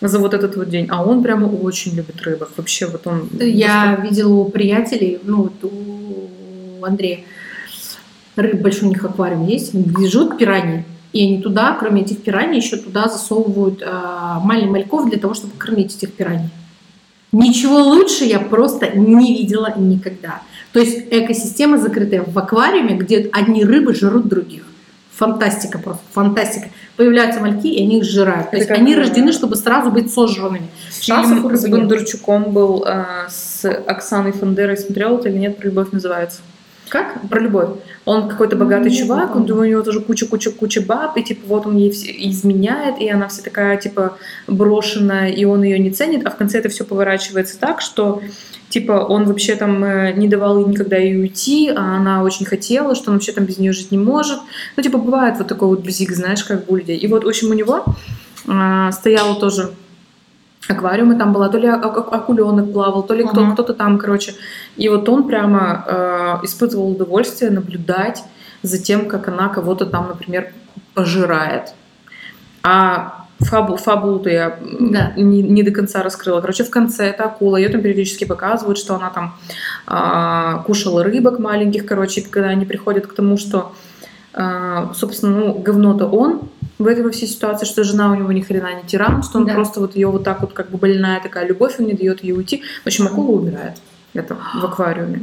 за 0.00 0.18
вот 0.18 0.34
этот 0.34 0.56
вот 0.56 0.68
день. 0.68 0.86
А 0.90 1.04
он 1.04 1.22
прямо 1.22 1.46
очень 1.46 1.94
любит 1.94 2.20
рыбок. 2.22 2.50
Вообще 2.56 2.86
вот 2.86 3.06
он... 3.06 3.28
Я 3.40 3.96
видела 4.02 4.32
у 4.32 4.44
приятелей, 4.48 5.18
ну, 5.24 5.44
вот 5.44 5.64
у 5.64 6.84
Андрея, 6.84 7.20
рыб 8.36 8.60
большой 8.60 8.88
у 8.88 8.90
них 8.90 9.04
аквариум 9.04 9.46
есть, 9.46 9.74
бежут 9.74 10.38
пираньи. 10.38 10.84
И 11.12 11.24
они 11.24 11.42
туда, 11.42 11.76
кроме 11.78 12.02
этих 12.02 12.22
пираний, 12.22 12.58
еще 12.58 12.76
туда 12.76 13.08
засовывают 13.08 13.82
а, 13.84 14.40
маленьких 14.40 14.70
мальков 14.70 15.08
для 15.08 15.18
того, 15.18 15.34
чтобы 15.34 15.54
кормить 15.56 15.96
этих 15.96 16.12
пираний. 16.12 16.50
Ничего 17.32 17.78
лучше 17.78 18.24
я 18.24 18.40
просто 18.40 18.90
не 18.96 19.38
видела 19.38 19.74
никогда. 19.76 20.42
То 20.72 20.80
есть 20.80 21.06
экосистема 21.10 21.78
закрытая 21.78 22.22
в 22.22 22.38
аквариуме, 22.38 22.96
где 22.96 23.28
одни 23.32 23.64
рыбы 23.64 23.94
жрут 23.94 24.28
других. 24.28 24.62
Фантастика 25.14 25.78
просто, 25.78 26.02
фантастика. 26.12 26.68
Появляются 26.96 27.40
мальки, 27.40 27.66
и 27.66 27.82
они 27.82 27.98
их 27.98 28.04
сжирают. 28.04 28.50
То 28.50 28.56
есть 28.56 28.70
они 28.70 28.94
рождены, 28.94 29.32
чтобы 29.32 29.56
сразу 29.56 29.90
быть 29.90 30.12
сожранными. 30.12 30.68
Шансов 31.00 31.52
с. 31.56 31.66
Бондарчуком 31.66 32.52
был 32.52 32.84
э, 32.86 33.04
с 33.28 33.64
Оксаной 33.64 34.32
Фандерой. 34.32 34.76
Смотрел 34.76 35.18
это 35.18 35.28
или 35.28 35.38
нет? 35.38 35.56
«Про 35.56 35.66
любовь» 35.66 35.88
называется. 35.90 36.40
Как? 36.88 37.28
Про 37.28 37.40
любовь. 37.40 37.68
Он 38.04 38.28
какой-то 38.28 38.56
богатый 38.56 38.90
Нет, 38.90 38.98
чувак, 38.98 39.36
он, 39.36 39.50
у 39.50 39.64
него 39.64 39.82
тоже 39.82 40.00
куча-куча-куча 40.00 40.80
баб, 40.80 41.16
и 41.16 41.22
типа 41.22 41.42
вот 41.46 41.66
он 41.66 41.76
ей 41.76 41.90
все- 41.90 42.12
изменяет, 42.30 42.98
и 43.00 43.08
она 43.08 43.28
вся 43.28 43.42
такая 43.42 43.76
типа 43.76 44.16
брошенная, 44.46 45.30
и 45.30 45.44
он 45.44 45.62
ее 45.62 45.78
не 45.78 45.90
ценит, 45.90 46.26
а 46.26 46.30
в 46.30 46.36
конце 46.36 46.58
это 46.58 46.68
все 46.68 46.84
поворачивается 46.84 47.58
так, 47.58 47.80
что 47.80 48.22
типа 48.70 48.92
он 48.92 49.24
вообще 49.24 49.56
там 49.56 49.84
э, 49.84 50.12
не 50.12 50.28
давал 50.28 50.58
ей 50.58 50.66
никогда 50.66 50.96
ей 50.96 51.18
уйти, 51.20 51.68
а 51.68 51.96
она 51.96 52.22
очень 52.22 52.46
хотела, 52.46 52.94
что 52.94 53.10
он 53.10 53.16
вообще 53.16 53.32
там 53.32 53.44
без 53.44 53.58
нее 53.58 53.72
жить 53.72 53.90
не 53.90 53.98
может. 53.98 54.38
Ну 54.76 54.82
типа 54.82 54.98
бывает 54.98 55.36
вот 55.38 55.48
такой 55.48 55.68
вот 55.68 55.80
бзик, 55.80 56.12
знаешь, 56.12 56.44
как 56.44 56.66
бы 56.66 56.74
у 56.74 56.76
людей. 56.76 56.96
И 56.96 57.06
вот, 57.06 57.24
в 57.24 57.28
общем, 57.28 57.50
у 57.50 57.54
него 57.54 57.84
а, 58.46 58.92
стояла 58.92 59.38
тоже 59.38 59.70
аквариум, 60.68 61.12
и 61.12 61.18
там 61.18 61.32
была 61.32 61.48
то 61.48 61.58
ли 61.58 61.68
акуленок 61.68 62.72
плавал, 62.72 63.02
то 63.02 63.14
ли 63.14 63.24
кто, 63.24 63.40
Мгм. 63.40 63.52
кто-то 63.54 63.74
там, 63.74 63.98
короче. 63.98 64.34
И 64.76 64.88
вот 64.88 65.08
он 65.08 65.26
прямо 65.26 65.84
э, 65.86 66.38
испытывал 66.44 66.90
удовольствие 66.92 67.50
наблюдать 67.50 68.24
за 68.62 68.78
тем, 68.82 69.08
как 69.08 69.28
она 69.28 69.48
кого-то 69.48 69.86
там, 69.86 70.08
например, 70.08 70.52
пожирает. 70.94 71.74
А 72.62 73.24
фабу, 73.40 73.76
фабулу-то 73.76 74.28
я 74.30 74.58
Да. 74.80 75.12
не, 75.16 75.42
не 75.42 75.62
до 75.62 75.70
конца 75.70 76.02
раскрыла. 76.02 76.40
Короче, 76.40 76.64
в 76.64 76.70
конце 76.70 77.06
эта 77.06 77.24
акула, 77.24 77.56
ее 77.56 77.68
там 77.68 77.80
периодически 77.82 78.24
показывают, 78.24 78.78
что 78.78 78.96
она 78.96 79.10
там 79.10 79.34
а, 79.86 80.64
кушала 80.66 81.04
рыбок 81.04 81.38
маленьких, 81.38 81.86
короче, 81.86 82.20
когда 82.22 82.48
они 82.48 82.66
приходят 82.66 83.06
к 83.06 83.14
тому, 83.14 83.36
что, 83.38 83.72
собственно, 84.94 85.36
ну, 85.36 85.54
говно-то 85.54 86.06
он 86.06 86.42
в 86.78 86.86
этой 86.86 87.02
во 87.02 87.10
всей 87.10 87.26
ситуации, 87.26 87.66
что 87.66 87.82
жена 87.82 88.10
у 88.12 88.14
него 88.14 88.30
ни 88.32 88.40
хрена 88.40 88.74
не 88.74 88.86
тиран, 88.88 89.22
что 89.22 89.38
он 89.38 89.46
Да. 89.46 89.54
просто 89.54 89.80
вот 89.80 89.96
ее 89.96 90.08
вот 90.08 90.22
так 90.24 90.40
вот 90.40 90.52
как 90.52 90.70
бы 90.70 90.78
больная 90.78 91.20
такая 91.20 91.46
любовь, 91.46 91.74
он 91.78 91.86
не 91.86 91.94
дает 91.94 92.22
ей 92.22 92.32
уйти. 92.32 92.62
В 92.84 92.86
общем, 92.86 93.06
акула 93.06 93.40
умирает. 93.40 93.78
Это 94.14 94.36
в 94.36 94.64
аквариуме. 94.64 95.22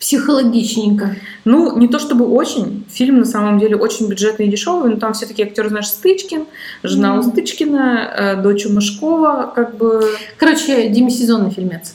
Психологичненько. 0.00 1.14
Ну, 1.44 1.76
не 1.78 1.86
то 1.86 1.98
чтобы 1.98 2.26
очень. 2.26 2.86
Фильм 2.88 3.18
на 3.18 3.26
самом 3.26 3.58
деле 3.58 3.76
очень 3.76 4.08
бюджетный 4.08 4.46
и 4.46 4.50
дешевый, 4.50 4.90
но 4.90 4.96
там 4.98 5.12
все 5.12 5.26
такие 5.26 5.46
актеры, 5.46 5.68
знаешь, 5.68 5.88
Стычкин, 5.88 6.46
жена 6.82 7.14
у 7.14 7.18
Мгм. 7.18 7.30
Стычкина, 7.30 8.10
э, 8.16 8.42
дочь 8.42 8.64
у 8.64 8.72
Машкова, 8.72 9.52
как 9.54 9.76
бы... 9.76 10.02
Короче, 10.38 10.88
демисезонный 10.88 11.50
фильмец. 11.50 11.94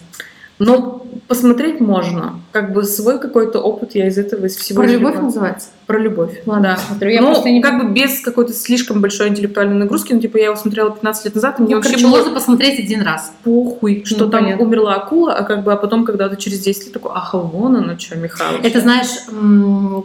Но 0.57 1.05
посмотреть 1.27 1.81
можно. 1.81 2.39
Как 2.53 2.71
бы 2.71 2.83
свой 2.85 3.19
какой-то 3.19 3.59
опыт 3.59 3.93
я 3.95 4.07
из 4.07 4.17
этого, 4.17 4.45
из 4.45 4.55
всего 4.55 4.81
Про 4.83 4.87
любовь 4.89 5.11
извлекла. 5.11 5.21
называется? 5.23 5.67
Про 5.85 5.99
любовь. 5.99 6.41
Ладно, 6.45 6.69
да. 6.69 6.75
посмотрю. 6.75 7.09
Я 7.11 7.21
ну, 7.21 7.27
просто 7.27 7.49
не... 7.49 7.61
как 7.61 7.83
бы 7.83 7.91
без 7.93 8.21
какой-то 8.21 8.53
слишком 8.53 9.01
большой 9.01 9.27
интеллектуальной 9.27 9.75
нагрузки. 9.75 10.13
Ну, 10.13 10.21
типа, 10.21 10.37
я 10.37 10.45
его 10.45 10.55
смотрела 10.55 10.91
15 10.91 11.25
лет 11.25 11.35
назад, 11.35 11.59
и 11.59 11.63
мне 11.63 11.71
Ну, 11.71 11.75
вообще 11.77 11.91
короче, 11.91 12.07
было 12.07 12.17
можно 12.17 12.33
посмотреть 12.33 12.79
один 12.79 13.01
раз. 13.01 13.33
похуй, 13.43 14.03
что 14.05 14.25
Ну, 14.25 14.31
там 14.31 14.43
понятно. 14.45 14.65
умерла 14.65 14.95
акула, 14.95 15.33
а 15.33 15.43
как 15.43 15.63
бы, 15.65 15.73
а 15.73 15.75
потом, 15.75 16.05
когда 16.05 16.29
ты 16.29 16.37
через 16.37 16.59
10 16.59 16.85
лет 16.85 16.93
такой, 16.93 17.11
ах, 17.13 17.33
вон 17.33 17.75
оно 17.75 17.99
что, 17.99 18.17
Михаил. 18.17 18.59
Это 18.63 18.79
знаешь, 18.79 19.07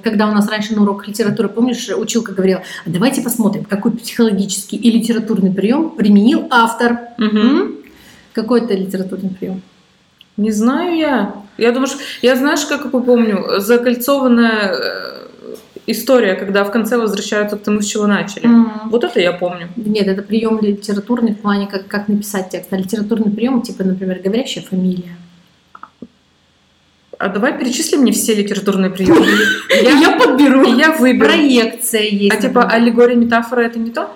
когда 0.02 0.28
у 0.28 0.32
нас 0.32 0.48
раньше 0.48 0.74
на 0.74 0.82
уроках 0.82 1.06
литературы, 1.06 1.48
помнишь, 1.48 1.88
училка 1.96 2.32
говорила, 2.32 2.62
а 2.84 2.90
давайте 2.90 3.22
посмотрим, 3.22 3.64
какой 3.64 3.92
психологический 3.92 4.76
и 4.76 4.90
литературный 4.90 5.52
прием 5.52 5.90
применил 5.90 6.46
автор. 6.50 6.98
М? 7.18 7.76
Какой 8.32 8.62
это 8.62 8.74
литературный 8.74 9.30
прием? 9.30 9.62
Не 10.40 10.52
знаю 10.52 10.96
я. 10.96 11.34
Я 11.58 11.72
думаю, 11.72 11.86
что... 11.86 11.98
Я 12.22 12.34
знаешь, 12.34 12.64
как 12.64 12.84
я 12.84 12.90
помню, 12.90 13.60
закольцованная 13.60 14.72
э, 14.72 15.26
история, 15.86 16.34
когда 16.34 16.64
в 16.64 16.70
конце 16.70 16.96
возвращаются 16.96 17.58
к 17.58 17.62
тому, 17.62 17.82
с 17.82 17.86
чего 17.86 18.06
начали. 18.06 18.48
Вот 18.86 19.04
это 19.04 19.20
я 19.20 19.32
помню. 19.32 19.68
Нет, 19.76 20.06
это 20.06 20.22
прием 20.22 20.58
литературный 20.62 21.32
в 21.32 21.40
плане, 21.40 21.66
как, 21.66 21.86
как 21.88 22.08
написать 22.08 22.48
текст. 22.48 22.72
А 22.72 22.76
литературный 22.78 23.30
прием, 23.30 23.60
типа, 23.60 23.84
например, 23.84 24.20
говорящая 24.24 24.64
фамилия. 24.64 25.14
А 27.18 27.28
давай 27.28 27.58
перечисли 27.58 27.96
мне 27.96 28.12
все 28.12 28.34
литературные 28.34 28.90
приемы. 28.90 29.26
Я, 30.00 30.18
подберу. 30.18 30.74
Я 30.74 30.92
выберу. 30.92 31.28
Проекция 31.28 32.04
есть. 32.04 32.34
А 32.34 32.40
типа 32.40 32.62
аллегория, 32.62 33.14
метафора 33.14 33.60
это 33.60 33.78
не 33.78 33.90
то? 33.90 34.08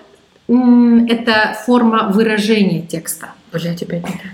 Это 0.49 1.55
форма 1.67 2.11
выражения 2.15 2.81
текста. 2.81 3.35
Блять, 3.53 3.83
опять 3.83 4.07
не 4.07 4.13
то. 4.13 4.25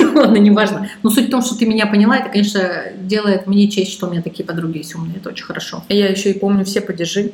Ладно, 0.14 0.36
неважно. 0.38 0.88
Но 1.02 1.10
суть 1.10 1.28
в 1.28 1.30
том, 1.30 1.42
что 1.42 1.56
ты 1.56 1.66
меня 1.66 1.86
поняла, 1.86 2.16
это, 2.16 2.28
конечно, 2.30 2.68
делает 3.02 3.46
мне 3.46 3.68
честь, 3.68 3.92
что 3.92 4.06
у 4.06 4.10
меня 4.10 4.22
такие 4.22 4.44
подруги 4.44 4.78
есть 4.78 4.94
умные. 4.94 5.16
Это 5.16 5.28
очень 5.30 5.44
хорошо. 5.44 5.82
Я 5.88 6.08
еще 6.08 6.30
и 6.30 6.38
помню 6.38 6.64
все 6.64 6.80
падежи. 6.80 7.32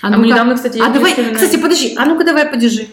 А, 0.00 0.08
А 0.08 0.10
ну-ка. 0.10 0.26
недавно, 0.28 0.54
кстати, 0.54 0.78
А 0.78 0.88
давай, 0.90 1.14
на- 1.16 1.34
кстати, 1.34 1.56
подожди, 1.56 1.94
а 1.98 2.04
ну-ка 2.06 2.24
давай 2.24 2.46
подержи. 2.46 2.86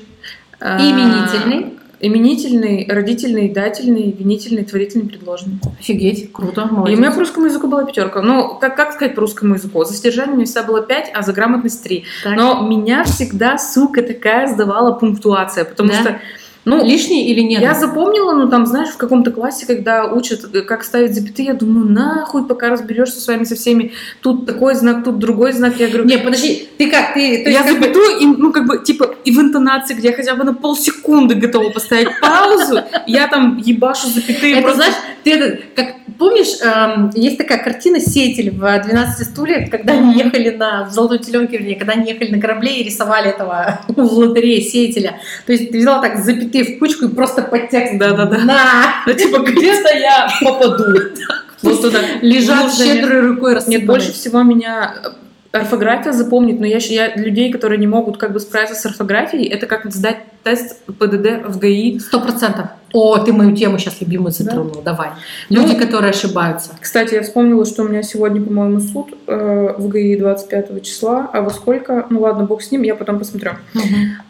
А, 0.59 0.77
Именительный. 0.79 1.73
Именительный, 2.01 2.85
родительный, 2.89 3.49
дательный, 3.49 4.11
винительный, 4.11 4.63
творительный, 4.65 5.07
предложный. 5.07 5.59
Офигеть, 5.79 6.31
круто, 6.31 6.67
И 6.69 6.73
молодец. 6.73 6.97
у 6.97 7.01
меня 7.01 7.11
по 7.11 7.19
русскому 7.19 7.45
языку 7.47 7.67
была 7.67 7.83
пятерка. 7.85 8.21
Ну, 8.21 8.57
как, 8.59 8.75
как 8.75 8.93
сказать 8.93 9.15
по 9.15 9.21
русскому 9.21 9.55
языку? 9.55 9.83
За 9.85 9.93
содержание 9.93 10.33
у 10.33 10.35
меня 10.35 10.45
всегда 10.45 10.63
было 10.63 10.81
пять, 10.81 11.09
а 11.13 11.21
за 11.21 11.33
грамотность 11.33 11.81
три. 11.83 12.03
Так. 12.23 12.35
Но 12.37 12.67
меня 12.67 13.03
всегда, 13.05 13.57
сука, 13.57 14.01
такая 14.03 14.47
сдавала 14.47 14.91
пунктуация, 14.91 15.63
потому 15.65 15.89
Да? 15.89 15.95
что, 16.01 16.19
ну, 16.65 16.83
Лишний 16.83 17.27
или 17.31 17.41
нет? 17.41 17.61
я 17.61 17.73
запомнила, 17.73 18.33
ну, 18.33 18.49
там, 18.49 18.65
знаешь, 18.65 18.89
в 18.89 18.97
каком-то 18.97 19.31
классе, 19.31 19.65
когда 19.65 20.05
учат, 20.05 20.45
э, 20.53 20.61
как 20.61 20.83
ставить 20.83 21.15
запятые, 21.15 21.47
я 21.47 21.53
думаю, 21.53 21.87
нахуй, 21.87 22.45
пока 22.45 22.69
разберешься 22.69 23.21
с 23.21 23.27
вами 23.27 23.43
со 23.43 23.55
всеми, 23.55 23.93
тут 24.21 24.45
такой 24.45 24.75
знак, 24.75 25.03
тут 25.03 25.19
другой 25.19 25.53
знак, 25.53 25.75
я 25.79 25.87
говорю, 25.87 26.05
Не, 26.05 26.17
подожди, 26.17 26.67
ты 26.77 26.89
как? 26.91 27.13
Ты, 27.13 27.43
то 27.43 27.49
я 27.49 27.61
есть, 27.61 27.71
бы- 27.77 27.81
запятую, 27.81 28.17
и, 28.19 28.25
ну, 28.25 28.51
как 28.51 28.65
бы, 28.65 28.83
типа, 28.83 29.14
и 29.25 29.31
в 29.31 29.39
интонации, 29.39 29.93
где 29.95 30.09
я 30.09 30.13
хотя 30.15 30.35
бы 30.35 30.43
на 30.43 30.53
полсекунды 30.53 31.35
готова 31.35 31.69
поставить 31.71 32.07
паузу, 32.21 32.79
я 33.07 33.27
там 33.27 33.57
ебашу 33.57 34.07
запятые. 34.07 34.53
Это 34.53 34.61
просто- 34.61 34.77
знаешь, 34.77 34.95
ты 35.23 35.31
это, 35.33 35.61
как 35.75 35.95
помнишь, 36.17 36.61
эм, 36.63 37.11
есть 37.15 37.37
такая 37.37 37.57
картина 37.63 37.99
«Сеятель» 37.99 38.51
в 38.51 38.63
«12 38.63 39.25
стульях», 39.25 39.69
когда 39.69 39.93
они 39.93 40.13
ехали 40.17 40.51
на, 40.51 40.85
в 40.85 40.91
«Золотой 40.91 41.19
теленке», 41.19 41.57
вернее, 41.57 41.75
когда 41.75 41.93
они 41.93 42.09
ехали 42.11 42.31
на 42.31 42.39
корабле 42.39 42.79
и 42.79 42.83
рисовали 42.83 43.29
этого 43.31 43.81
в 43.87 43.99
лотерее 44.13 44.61
«Сеятеля». 44.61 45.19
То 45.45 45.51
есть 45.51 45.71
ты 45.71 45.77
взяла 45.79 46.01
так 46.01 46.23
запятые 46.23 46.63
в 46.75 46.79
кучку 46.79 47.05
и 47.05 47.07
просто 47.09 47.41
под 47.41 47.69
текст 47.69 47.97
Да-да-да. 47.97 48.37
на 48.39 48.61
Ну, 49.05 49.13
типа, 49.13 49.39
где-то 49.39 49.97
я 49.97 50.29
попаду. 50.41 50.83
Вот 51.61 51.81
туда. 51.81 51.99
лежат 52.21 52.71
щедрой 52.75 53.21
рукой 53.21 53.55
рассыпанные. 53.55 53.79
Нет, 53.79 53.87
больше 53.87 54.11
всего 54.13 54.43
меня 54.43 54.93
э, 55.03 55.07
орфография 55.55 56.11
запомнит, 56.11 56.59
но 56.59 56.65
я, 56.65 56.77
я 56.77 57.15
людей, 57.15 57.51
которые 57.51 57.79
не 57.79 57.87
могут 57.87 58.17
как 58.17 58.33
бы 58.33 58.39
справиться 58.39 58.75
с 58.75 58.85
орфографией, 58.85 59.47
это 59.47 59.67
как 59.67 59.85
сдать 59.91 60.19
тест 60.45 60.85
ПДД 60.85 61.47
в 61.47 61.57
ГАИ. 61.57 61.97
Сто 61.97 62.21
процентов. 62.21 62.67
О, 62.93 63.17
ты 63.17 63.33
мою 63.33 63.53
тему 63.55 63.77
сейчас 63.79 63.99
любимую 63.99 64.31
затронула. 64.31 64.81
Давай. 64.83 65.09
Люди, 65.49 65.73
Ну, 65.73 65.79
которые 65.79 66.11
ошибаются. 66.11 66.69
Кстати, 66.79 67.15
я 67.15 67.23
вспомнила, 67.23 67.65
что 67.65 67.81
у 67.83 67.87
меня 67.89 68.03
сегодня, 68.03 68.41
по-моему, 68.41 68.79
суд 68.79 69.07
э, 69.27 69.73
в 69.75 69.87
ГАИ 69.89 70.15
25 70.17 70.83
числа, 70.83 71.29
а 71.33 71.41
во 71.41 71.49
сколько? 71.49 72.05
Ну 72.11 72.21
ладно, 72.21 72.45
бог 72.45 72.61
с 72.61 72.71
ним, 72.71 72.83
я 72.83 72.95
потом 72.95 73.17
посмотрю. 73.19 73.53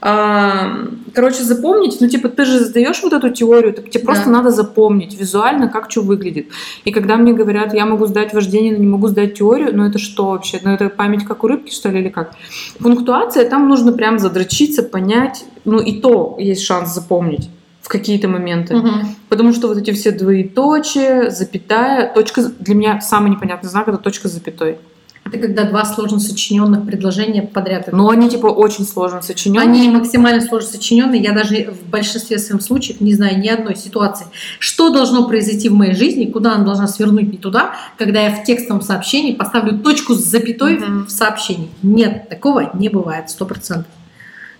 А, 0.01 0.77
короче, 1.13 1.43
запомнить, 1.43 1.97
ну, 1.99 2.07
типа, 2.07 2.29
ты 2.29 2.45
же 2.45 2.59
сдаешь 2.59 3.03
вот 3.03 3.11
эту 3.13 3.29
теорию, 3.29 3.73
так 3.73 3.89
тебе 3.89 4.03
Да. 4.03 4.05
просто 4.13 4.29
надо 4.29 4.51
запомнить 4.51 5.19
визуально, 5.19 5.67
как 5.67 5.91
что 5.91 6.01
выглядит. 6.01 6.47
И 6.85 6.91
когда 6.91 7.17
мне 7.17 7.33
говорят, 7.33 7.73
я 7.73 7.85
могу 7.85 8.05
сдать 8.05 8.33
вождение, 8.33 8.71
но 8.71 8.79
не 8.79 8.87
могу 8.87 9.07
сдать 9.09 9.35
теорию, 9.35 9.75
ну, 9.75 9.85
это 9.85 9.99
что 9.99 10.29
вообще? 10.29 10.59
Ну, 10.63 10.71
это 10.71 10.89
память 10.89 11.25
как 11.25 11.43
у 11.43 11.47
рыбки, 11.47 11.71
что 11.71 11.89
ли, 11.89 11.99
или 11.99 12.09
как? 12.09 12.31
Пунктуация, 12.79 13.47
там 13.49 13.67
нужно 13.67 13.91
прям 13.91 14.17
задрочиться, 14.17 14.81
понять, 14.81 15.43
ну, 15.65 15.79
и 15.79 15.99
то 15.99 16.35
есть 16.39 16.63
шанс 16.63 16.93
запомнить 16.93 17.49
в 17.81 17.87
какие-то 17.87 18.27
моменты. 18.27 18.75
Мгм. 18.75 19.15
Потому 19.29 19.53
что 19.53 19.67
вот 19.67 19.77
эти 19.77 19.91
все 19.91 20.11
двоеточие, 20.11 21.29
запятая, 21.29 22.11
точка, 22.13 22.43
для 22.59 22.73
меня 22.73 23.01
самый 23.01 23.29
непонятный 23.29 23.69
знак 23.69 23.87
это 23.87 23.97
точка 23.97 24.27
с 24.27 24.31
запятой. 24.31 24.77
Это 25.23 25.39
когда 25.39 25.63
два 25.63 25.83
сложно 25.85 26.19
сочиненных 26.19 26.85
предложения 26.85 27.41
подряд. 27.41 27.91
Но 27.91 28.09
они 28.09 28.29
типа 28.29 28.45
очень 28.45 28.85
сложно 28.85 29.23
сочинены. 29.23 29.59
Они 29.63 29.89
максимально 29.89 30.39
сложно 30.39 30.69
сочиненные. 30.69 31.19
Я 31.19 31.31
даже 31.31 31.71
в 31.71 31.89
большинстве 31.89 32.37
своем 32.37 32.61
случаев 32.61 33.01
не 33.01 33.15
знаю 33.15 33.39
ни 33.39 33.47
одной 33.47 33.75
ситуации, 33.75 34.27
что 34.59 34.91
должно 34.91 35.27
произойти 35.27 35.69
в 35.69 35.73
моей 35.73 35.95
жизни, 35.95 36.25
куда 36.25 36.53
она 36.53 36.63
должна 36.63 36.87
свернуть 36.87 37.31
не 37.31 37.39
туда, 37.39 37.71
когда 37.97 38.21
я 38.21 38.35
в 38.35 38.43
текстовом 38.43 38.81
сообщении 38.83 39.33
поставлю 39.33 39.79
точку 39.79 40.13
с 40.13 40.19
запятой 40.19 40.77
Мгм. 40.77 41.05
в 41.07 41.09
сообщении. 41.09 41.69
Нет, 41.81 42.29
такого 42.29 42.69
не 42.75 42.89
бывает, 42.89 43.31
сто 43.31 43.45
процентов. 43.45 43.87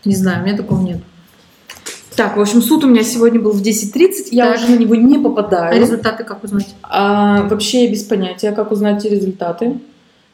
Не 0.06 0.16
знаю, 0.16 0.44
у 0.44 0.46
меня 0.46 0.56
такого 0.56 0.82
нет. 0.82 1.00
Так, 2.16 2.38
в 2.38 2.42
общем, 2.42 2.62
суд 2.62 2.84
у 2.86 2.88
меня 2.88 3.04
сегодня 3.04 3.42
был 3.42 3.52
в 3.52 3.62
10.30, 3.62 4.30
я 4.32 4.46
Так. 4.54 4.58
уже 4.58 4.72
на 4.72 4.78
него 4.78 4.96
не 4.96 5.18
А 5.18 5.20
попадаю. 5.20 5.78
результаты 5.82 6.24
как 6.24 6.44
узнать? 6.44 6.74
А, 6.84 7.44
вообще 7.50 7.88
без 7.90 8.04
понятия, 8.04 8.52
как 8.54 8.72
узнать 8.72 9.04
результаты. 9.04 9.80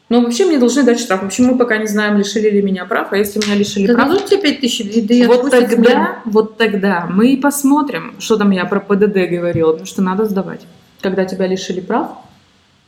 Но 0.08 0.20
вообще 0.20 0.44
мне 0.44 0.58
должны 0.58 0.82
дать 0.82 1.00
штраф. 1.00 1.22
Вообще 1.22 1.42
мы 1.42 1.56
пока 1.56 1.78
не 1.78 1.86
знаем, 1.86 2.18
лишили 2.18 2.50
ли 2.50 2.60
меня 2.62 2.84
прав, 2.84 3.08
а 3.12 3.16
если 3.16 3.40
меня 3.44 3.56
лишили 3.56 3.86
Да 3.86 3.94
прав, 3.94 4.08
дадут 4.10 4.26
тебе 4.26 4.42
5 4.42 4.60
тысяч, 4.60 5.06
да 5.08 5.26
вот 5.26 5.50
тогда, 5.50 6.18
вот 6.26 6.56
тогда 6.58 7.06
мы 7.10 7.32
и 7.32 7.36
посмотрим, 7.36 8.14
что 8.18 8.36
там 8.36 8.50
я 8.50 8.64
про 8.66 8.78
ПДД 8.78 9.14
говорила, 9.30 9.70
потому 9.72 9.86
что 9.86 10.02
надо 10.02 10.26
сдавать. 10.26 10.60
Когда 11.00 11.24
тебя 11.24 11.46
лишили 11.46 11.80
прав, 11.80 12.08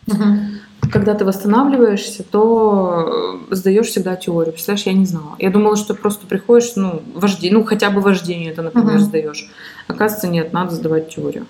Мгм. 0.06 0.53
Когда 0.92 1.14
ты 1.14 1.24
восстанавливаешься, 1.24 2.22
то 2.22 3.38
э, 3.50 3.54
сдаешь 3.54 3.86
всегда 3.88 4.16
теорию. 4.16 4.52
Представляешь, 4.52 4.86
я 4.86 4.92
не 4.92 5.06
знала. 5.06 5.36
Я 5.38 5.50
думала, 5.50 5.76
что 5.76 5.94
просто 5.94 6.26
приходишь, 6.26 6.72
ну, 6.76 7.02
вождение, 7.14 7.58
ну, 7.58 7.64
хотя 7.64 7.90
бы 7.90 8.00
вождение 8.00 8.50
это, 8.50 8.62
например, 8.62 8.94
Мгм. 8.94 9.00
сдаешь. 9.00 9.50
Оказывается, 9.88 10.28
нет, 10.28 10.52
надо 10.52 10.74
сдавать 10.74 11.08
теорию. 11.14 11.46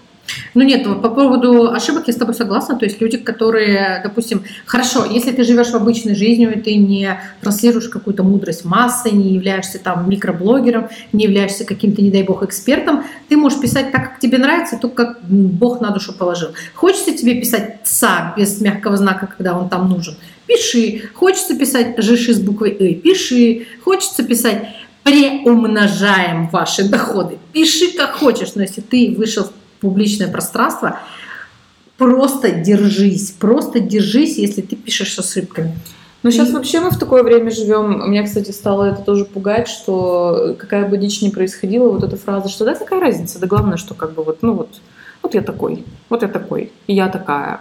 Ну 0.55 0.63
нет, 0.63 0.85
по 0.85 1.09
поводу 1.09 1.71
ошибок 1.71 2.07
я 2.07 2.13
с 2.13 2.17
тобой 2.17 2.35
согласна. 2.35 2.77
То 2.77 2.85
есть 2.85 3.01
люди, 3.01 3.19
которые, 3.19 4.01
допустим, 4.03 4.45
хорошо, 4.67 5.05
если 5.05 5.33
ты 5.33 5.45
живешь 5.45 5.71
в 5.71 5.75
обычной 5.75 6.15
жизнью, 6.15 6.57
и 6.57 6.61
ты 6.61 6.77
не 6.77 7.19
транслируешь 7.41 7.89
какую-то 7.89 8.23
мудрость 8.23 8.65
массы, 8.65 9.11
не 9.11 9.35
являешься 9.35 9.79
там 9.79 10.09
микроблогером, 10.09 10.89
не 11.13 11.25
являешься 11.25 11.65
каким-то, 11.65 12.03
не 12.03 12.11
дай 12.11 12.23
бог, 12.23 12.43
экспертом, 12.43 13.05
ты 13.29 13.37
можешь 13.37 13.61
писать 13.61 13.93
так, 13.93 14.11
как 14.11 14.19
тебе 14.21 14.39
нравится, 14.39 14.79
только 14.81 15.05
как 15.05 15.23
Бог 15.23 15.81
на 15.81 15.91
душу 15.91 16.13
положил. 16.13 16.51
Хочется 16.75 17.13
тебе 17.13 17.35
писать 17.41 17.83
«ца» 17.85 18.35
без 18.37 18.61
мягкого 18.61 18.97
знака, 18.97 19.27
когда 19.27 19.59
он 19.59 19.69
там 19.69 19.89
нужен? 19.89 20.17
Пиши. 20.47 21.03
Хочется 21.15 21.57
писать 21.57 21.95
«жиши» 21.99 22.35
с 22.35 22.41
буквой 22.41 22.77
«ы»– 22.79 22.95
пиши. 23.03 23.67
Хочется 23.83 24.23
писать 24.23 24.69
«преумножаем 25.03 26.49
ваши 26.49 26.89
доходы». 26.89 27.39
Пиши 27.53 27.97
как 27.97 28.13
хочешь, 28.13 28.55
но 28.55 28.63
если 28.63 28.81
ты 28.81 29.15
вышел 29.17 29.45
в 29.45 29.53
публичное 29.85 30.29
пространство, 30.29 30.99
просто 31.99 32.51
держись, 32.51 33.31
просто 33.31 33.81
держись, 33.81 34.39
если 34.39 34.63
ты 34.63 34.77
пишешь 34.77 35.13
с 35.15 35.19
ошибками. 35.19 35.77
Ну, 36.23 36.31
сейчас 36.31 36.51
вообще 36.53 36.81
мы 36.81 36.91
в 36.91 36.99
такое 36.99 37.23
время 37.23 37.51
живем. 37.51 38.11
Меня, 38.11 38.25
кстати, 38.25 38.51
стало 38.51 38.85
это 38.85 39.03
тоже 39.03 39.27
пугать, 39.27 39.69
что 39.69 40.57
какая 40.59 40.89
бы 40.89 40.97
дичь 40.97 41.21
ни 41.21 41.29
происходила, 41.29 41.91
вот 41.91 42.03
эта 42.03 42.17
фраза, 42.17 42.49
что 42.49 42.65
да, 42.65 42.75
какая 42.75 42.99
разница, 42.99 43.39
да 43.39 43.47
главное, 43.47 43.77
что 43.77 43.93
как 43.95 44.15
бы 44.15 44.25
вот, 44.25 44.39
ну 44.43 44.55
вот, 44.55 44.81
вот 45.23 45.35
я 45.35 45.43
такой, 45.43 45.85
вот 46.09 46.23
я 46.23 46.29
такой, 46.29 46.73
и 46.87 46.95
я 46.95 47.09
такая. 47.09 47.61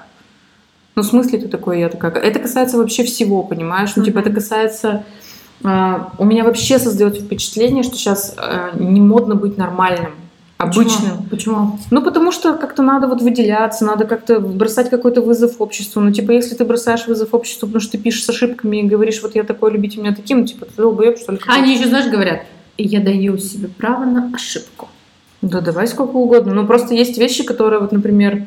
Ну, 0.96 1.02
в 1.02 1.06
смысле 1.06 1.40
ты 1.40 1.48
такой, 1.50 1.82
я 1.82 1.90
такая. 1.90 2.14
Это 2.14 2.40
касается 2.40 2.78
вообще 2.78 3.04
всего, 3.04 3.44
понимаешь? 3.44 3.96
Ну, 3.98 4.04
типа, 4.06 4.20
это 4.20 4.32
касается... 4.32 5.04
а, 5.64 6.14
у 6.18 6.26
меня 6.26 6.44
вообще 6.44 6.80
создается 6.80 7.22
впечатление, 7.22 7.84
что 7.84 7.96
сейчас 7.96 8.36
не 8.76 9.02
модно 9.02 9.36
быть 9.36 9.58
нормальным, 9.58 10.14
обычным. 10.64 11.24
Почему? 11.30 11.80
Ну, 11.92 12.02
потому 12.02 12.32
что 12.32 12.54
как-то 12.54 12.82
надо 12.82 13.08
вот 13.08 13.22
выделяться, 13.22 13.86
надо 13.86 14.06
как-то 14.06 14.40
бросать 14.40 14.90
какой-то 14.90 15.22
вызов 15.22 15.60
обществу. 15.60 16.02
Ну, 16.02 16.12
типа, 16.12 16.32
если 16.32 16.56
ты 16.56 16.66
бросаешь 16.66 17.08
вызов 17.08 17.34
обществу, 17.34 17.68
потому 17.68 17.82
что 17.82 17.94
ты 17.94 17.98
пишешь 17.98 18.26
с 18.26 18.30
ошибками 18.30 18.78
и 18.78 18.84
говоришь, 18.84 19.22
вот 19.22 19.36
я 19.36 19.44
такой, 19.44 19.72
любите 19.72 20.00
меня 20.00 20.16
таким, 20.16 20.40
ну, 20.40 20.46
типа, 20.46 20.66
ты 20.66 20.74
долбоеб, 20.78 21.18
что 21.18 21.34
ли? 21.34 21.40
А 21.48 21.54
Они 21.56 21.76
еще, 21.76 21.88
знаешь, 21.88 22.10
говорят, 22.10 22.42
я 22.78 23.00
даю 23.02 23.38
себе 23.38 23.68
право 23.68 24.06
на 24.06 24.32
ошибку. 24.34 24.90
Да 25.42 25.62
давай 25.62 25.88
сколько 25.88 26.16
угодно. 26.16 26.54
Ну, 26.54 26.66
просто 26.66 26.94
есть 26.94 27.18
вещи, 27.18 27.44
которые, 27.44 27.80
вот, 27.82 27.92
например, 27.92 28.46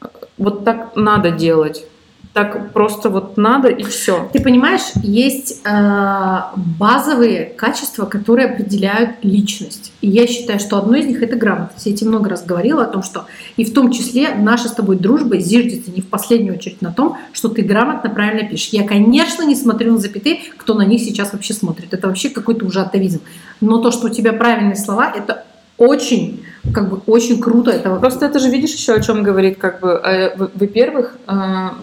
э, 0.00 0.06
вот 0.38 0.64
так 0.64 0.94
надо 0.94 1.30
делать. 1.30 1.84
Так 2.32 2.72
просто 2.72 3.10
вот 3.10 3.36
надо 3.36 3.68
и 3.68 3.82
все. 3.82 4.28
Ты 4.32 4.40
понимаешь, 4.40 4.92
есть 5.02 5.62
э, 5.64 6.40
базовые 6.78 7.46
качества, 7.56 8.06
которые 8.06 8.50
определяют 8.50 9.16
личность. 9.24 9.92
И 10.00 10.08
я 10.08 10.28
считаю, 10.28 10.60
что 10.60 10.78
одно 10.78 10.96
из 10.96 11.06
них 11.06 11.22
это 11.22 11.34
грамотность. 11.34 11.86
Я 11.86 11.96
тебе 11.96 12.10
много 12.10 12.30
раз 12.30 12.44
говорила 12.44 12.84
о 12.84 12.86
том, 12.86 13.02
что 13.02 13.26
и 13.56 13.64
в 13.64 13.74
том 13.74 13.90
числе 13.90 14.32
наша 14.36 14.68
с 14.68 14.72
тобой 14.72 14.96
дружба 14.96 15.38
зиждется 15.38 15.90
не 15.90 16.02
в 16.02 16.06
последнюю 16.06 16.54
очередь 16.54 16.80
на 16.82 16.92
том, 16.92 17.18
что 17.32 17.48
ты 17.48 17.62
грамотно, 17.62 18.08
правильно 18.10 18.48
пишешь. 18.48 18.68
Я, 18.68 18.86
конечно, 18.86 19.42
не 19.42 19.56
смотрю 19.56 19.94
на 19.94 19.98
запятые, 19.98 20.38
кто 20.56 20.74
на 20.74 20.82
них 20.82 21.00
сейчас 21.00 21.32
вообще 21.32 21.52
смотрит. 21.52 21.92
Это 21.92 22.06
вообще 22.06 22.30
какой-то 22.30 22.64
уже 22.64 22.80
атовизм. 22.80 23.22
Но 23.60 23.78
то, 23.78 23.90
что 23.90 24.06
у 24.06 24.10
тебя 24.10 24.32
правильные 24.32 24.76
слова, 24.76 25.12
это 25.12 25.46
очень, 25.80 26.44
как 26.74 26.90
бы, 26.90 27.00
очень 27.06 27.40
круто. 27.40 27.70
Это 27.70 27.96
Просто 27.96 28.26
это 28.26 28.38
же 28.38 28.50
видишь 28.50 28.74
еще 28.74 28.92
о 28.92 29.00
чем 29.00 29.22
говорит, 29.22 29.58
как 29.58 29.80
бы, 29.80 29.88
э, 29.88 30.36
во- 30.36 30.50
во-первых, 30.54 31.16
э, 31.26 31.32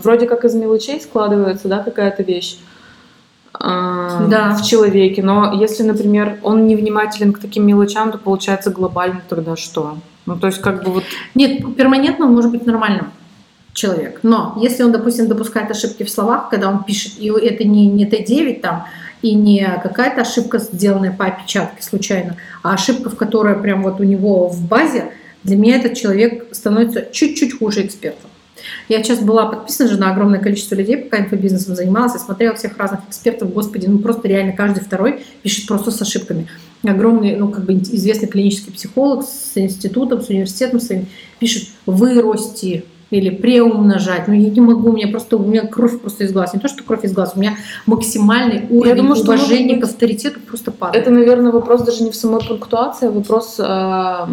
вроде 0.03 0.27
как 0.27 0.45
из 0.45 0.53
мелочей 0.53 1.01
складывается, 1.01 1.67
да, 1.67 1.79
какая-то 1.79 2.21
вещь 2.23 2.59
э, 3.59 4.27
Да. 4.29 4.55
в 4.55 4.63
человеке, 4.63 5.23
но 5.23 5.51
если, 5.51 5.81
например, 5.81 6.37
он 6.43 6.67
невнимателен 6.67 7.33
к 7.33 7.39
таким 7.39 7.65
мелочам, 7.65 8.11
то 8.11 8.19
получается 8.19 8.69
глобально 8.69 9.21
тогда 9.27 9.55
что? 9.55 9.97
Ну, 10.27 10.35
то 10.37 10.45
есть, 10.47 10.61
как 10.61 10.83
бы 10.83 10.91
вот, 10.91 11.03
Нет, 11.33 11.75
перманентно 11.75 12.27
он 12.27 12.35
может 12.35 12.51
быть 12.51 12.67
нормальным 12.67 13.07
человек. 13.73 14.19
Но 14.21 14.55
если 14.61 14.83
он, 14.83 14.91
допустим, 14.91 15.27
допускает 15.27 15.71
ошибки 15.71 16.03
в 16.03 16.09
словах, 16.09 16.49
когда 16.49 16.69
он 16.69 16.83
пишет, 16.83 17.13
и 17.17 17.29
это 17.29 17.63
не, 17.63 17.87
не 17.87 18.05
Т9 18.05 18.59
там, 18.61 18.85
и 19.21 19.33
не 19.33 19.65
какая-то 19.81 20.21
ошибка, 20.21 20.59
сделанная 20.59 21.11
по 21.11 21.25
опечатке 21.25 21.83
случайно, 21.83 22.37
а 22.63 22.73
ошибка, 22.73 23.09
в 23.09 23.15
которой 23.15 23.55
прям 23.55 23.83
вот 23.83 23.99
у 23.99 24.03
него 24.03 24.47
в 24.47 24.67
базе, 24.67 25.11
для 25.43 25.55
меня 25.55 25.77
этот 25.77 25.95
человек 25.95 26.47
становится 26.51 27.07
чуть-чуть 27.11 27.57
хуже 27.57 27.85
экспертом. 27.85 28.29
Я 28.89 29.03
сейчас 29.03 29.19
была 29.19 29.45
подписана 29.45 29.89
же 29.89 29.97
на 29.97 30.11
огромное 30.11 30.39
количество 30.39 30.75
людей, 30.75 30.97
пока 30.97 31.23
инфобизнесом 31.23 31.75
занималась, 31.75 32.15
и 32.15 32.19
смотрела 32.19 32.55
всех 32.55 32.77
разных 32.77 33.01
экспертов, 33.07 33.53
господи, 33.53 33.87
ну 33.87 33.99
просто 33.99 34.27
реально 34.27 34.53
каждый 34.53 34.83
второй 34.83 35.25
пишет 35.41 35.67
просто 35.67 35.91
с 35.91 36.01
ошибками. 36.01 36.47
Огромный, 36.83 37.35
ну 37.35 37.49
как 37.49 37.65
бы 37.65 37.73
известный 37.73 38.27
клинический 38.27 38.73
психолог 38.73 39.25
с 39.25 39.51
институтом, 39.55 40.21
с 40.21 40.29
университетом 40.29 40.79
своим 40.79 41.07
пишет 41.39 41.69
«вырасти», 41.85 42.85
или 43.09 43.29
преумножать. 43.29 44.27
Ну, 44.27 44.33
я 44.33 44.49
не 44.49 44.61
могу, 44.61 44.89
у 44.89 44.93
меня 44.93 45.07
просто, 45.07 45.37
у 45.37 45.45
меня 45.45 45.65
кровь 45.65 45.99
просто 45.99 46.23
из 46.23 46.33
глаз. 46.33 46.53
Не 46.53 46.59
то, 46.59 46.67
что 46.67 46.83
кровь 46.83 47.03
из 47.03 47.13
глаз, 47.13 47.33
у 47.35 47.39
меня 47.39 47.55
максимальный 47.85 48.65
уровень 48.69 48.97
думаю, 48.97 49.15
что, 49.15 49.33
уважения 49.33 49.75
быть, 49.75 49.81
к 49.81 49.85
авторитету 49.85 50.39
просто 50.39 50.71
падает. 50.71 51.03
это, 51.03 51.11
наверное, 51.11 51.51
вопрос 51.51 51.81
даже 51.81 52.03
не 52.03 52.11
в 52.11 52.15
самой 52.15 52.41
пунктуации, 52.45 53.07
а 53.07 53.11
вопрос... 53.11 53.55
э, 53.59 54.27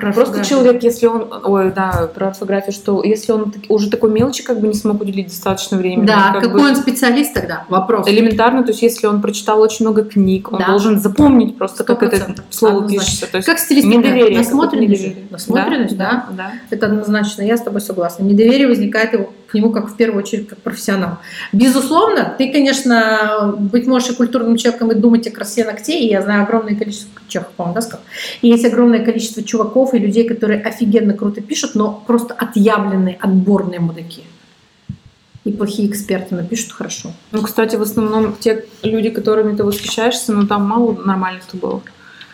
Про 0.00 0.12
Просто 0.12 0.44
человек, 0.44 0.82
если 0.82 1.06
он, 1.06 1.28
ой, 1.44 1.72
да, 1.72 2.08
про 2.14 2.28
орфографию, 2.28 2.72
что 2.72 3.02
если 3.04 3.32
он 3.32 3.52
уже 3.68 3.90
такой 3.90 4.10
мелочи 4.10 4.42
как 4.42 4.60
бы 4.60 4.68
не 4.68 4.74
смог 4.74 5.00
уделить 5.02 5.28
достаточно 5.28 5.76
времени, 5.76 6.06
Да, 6.06 6.30
как 6.32 6.42
какой 6.44 6.60
бы 6.62 6.68
он 6.68 6.76
специалист 6.76 7.34
тогда? 7.34 7.64
Вопрос. 7.68 8.08
элементарно, 8.08 8.62
то 8.62 8.70
есть 8.70 8.82
если 8.82 9.06
он 9.06 9.20
прочитал 9.20 9.60
очень 9.60 9.84
много 9.84 10.02
книг, 10.04 10.52
он 10.52 10.58
Да. 10.58 10.66
должен 10.66 10.98
запомнить 11.00 11.58
просто, 11.58 11.84
как 11.84 12.02
это 12.02 12.16
100%. 12.16 12.42
слово 12.50 12.88
пишется. 12.88 13.26
То 13.30 13.36
есть 13.36 13.46
Как 13.46 13.58
стилистика? 13.58 13.96
недоверие, 13.96 14.38
Насмотренность 14.38 15.00
недоверие. 15.02 15.24
Насмотренность, 15.30 15.96
да. 15.96 16.26
да. 16.36 16.52
Это 16.70 16.86
однозначно, 16.86 17.42
я 17.42 17.56
с 17.56 17.62
тобой 17.62 17.80
согласна. 17.80 18.22
Недоверие 18.24 18.68
возникает 18.68 19.12
его, 19.12 19.30
к 19.50 19.54
нему 19.54 19.70
как 19.70 19.90
в 19.90 19.96
первую 19.96 20.22
очередь 20.22 20.48
как 20.48 20.58
профессионал. 20.58 21.18
Безусловно, 21.52 22.34
ты, 22.38 22.52
конечно, 22.52 23.54
быть 23.58 23.86
можешь 23.86 24.10
и 24.10 24.14
культурным 24.14 24.56
человеком 24.56 24.92
и 24.92 24.94
думать 24.94 25.26
о 25.26 25.30
красе 25.30 25.64
ногтей, 25.64 26.06
и 26.06 26.10
я 26.10 26.22
знаю 26.22 26.44
огромное 26.44 26.76
количество, 26.76 27.10
Чехов, 27.26 27.52
по-моему, 27.56 27.74
да, 27.74 27.80
сказал? 27.82 28.00
И 28.42 28.48
есть 28.48 28.64
огромное 28.64 29.04
количество 29.04 29.42
чуваков 29.42 29.94
и 29.94 29.98
людей, 29.98 30.28
которые 30.28 30.60
офигенно 30.60 31.14
круто 31.14 31.40
пишут, 31.40 31.74
но 31.74 32.02
просто 32.06 32.34
отъявленные, 32.34 33.18
отборные 33.20 33.80
мудаки. 33.80 34.22
И 35.44 35.52
плохие 35.52 35.88
эксперты, 35.88 36.34
но 36.34 36.44
пишут 36.44 36.72
хорошо. 36.72 37.12
Ну, 37.32 37.42
кстати, 37.42 37.74
в 37.74 37.82
основном 37.82 38.36
те 38.38 38.66
люди, 38.82 39.10
которыми 39.10 39.56
ты 39.56 39.64
восхищаешься, 39.64 40.32
ну 40.32 40.46
там 40.46 40.64
мало 40.64 40.92
нормальных-то 40.92 41.56
было. 41.56 41.82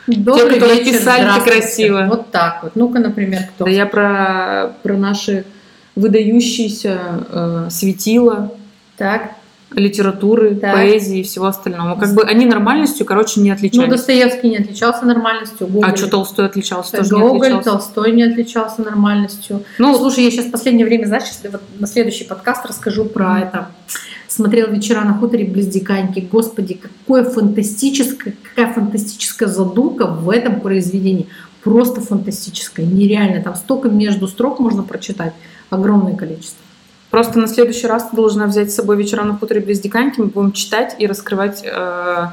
Добрый 0.07 0.55
которые 0.55 0.85
вечер, 0.85 0.99
писали 0.99 1.41
красиво. 1.45 2.07
Вот 2.09 2.31
так 2.31 2.63
вот. 2.63 2.77
Ну-ка, 2.77 2.99
например, 2.99 3.43
кто? 3.55 3.65
Да 3.65 3.71
я 3.71 3.87
про, 3.87 4.75
про 4.83 4.97
наши 4.97 5.45
выдающиеся 5.97 6.99
э, 7.31 7.69
светила, 7.71 8.53
Так. 8.97 9.33
литературы, 9.73 10.55
Так. 10.55 10.75
поэзии 10.75 11.21
и 11.21 11.23
всего 11.23 11.47
остального. 11.47 11.99
Как 11.99 12.15
бы 12.15 12.23
они 12.23 12.47
нормальностью, 12.47 13.05
короче, 13.05 13.41
не 13.41 13.51
Ну, 13.51 13.57
отличались. 13.57 13.91
Достоевский 13.91 14.51
не 14.51 14.59
отличался 14.59 15.05
нормальностью. 15.07 15.67
Гоголь, 15.67 15.91
а 15.91 15.97
что 15.97 16.09
Толстой 16.09 16.47
отличался? 16.47 16.99
Тоже 16.99 17.15
не 17.15 17.21
Гоголь, 17.21 17.47
отличался. 17.53 17.71
Толстой 17.71 18.13
не 18.13 18.23
отличался 18.23 18.83
нормальностью. 18.83 19.63
Ну, 19.79 19.93
Ну, 19.93 19.99
слушай, 19.99 20.23
я 20.25 20.31
сейчас 20.31 20.47
в 20.47 20.51
последнее 20.51 20.87
время, 20.87 21.07
знаешь, 21.07 21.25
вот 21.51 21.63
на 21.79 21.87
следующий 21.87 22.25
подкаст 22.25 22.65
расскажу 22.67 23.07
про 23.07 23.41
это. 23.41 23.69
Смотрел 24.29 24.71
вечера 24.71 25.01
на 25.01 25.15
хуторе 25.15 25.47
близ 25.47 25.67
Диканьки. 25.67 26.29
Господи, 26.31 26.75
какое 26.75 27.25
фантастическое, 27.25 28.35
какая 28.43 28.73
фантастическая 28.73 29.49
задумка 29.49 30.07
в 30.07 30.29
этом 30.31 30.61
произведении. 30.61 31.27
Просто 31.63 32.01
фантастическая, 32.01 32.85
нереально. 32.87 33.43
Там 33.43 33.57
столько 33.57 33.89
между 33.89 34.29
строк 34.29 34.61
можно 34.61 34.83
прочитать. 34.83 35.33
Огромное 35.71 36.17
количество. 36.17 36.59
Просто 37.11 37.39
на 37.39 37.47
следующий 37.49 37.87
раз 37.87 38.09
ты 38.11 38.17
должна 38.17 38.47
взять 38.47 38.71
с 38.71 38.75
собой 38.75 38.97
вечера 38.97 39.23
на 39.23 39.37
хуторе 39.39 39.61
близ 39.61 39.81
Диканьки, 39.81 40.21
мы 40.21 40.27
будем 40.27 40.53
читать 40.53 40.97
и 40.99 41.07
раскрывать, 41.07 41.63
э, 41.65 42.27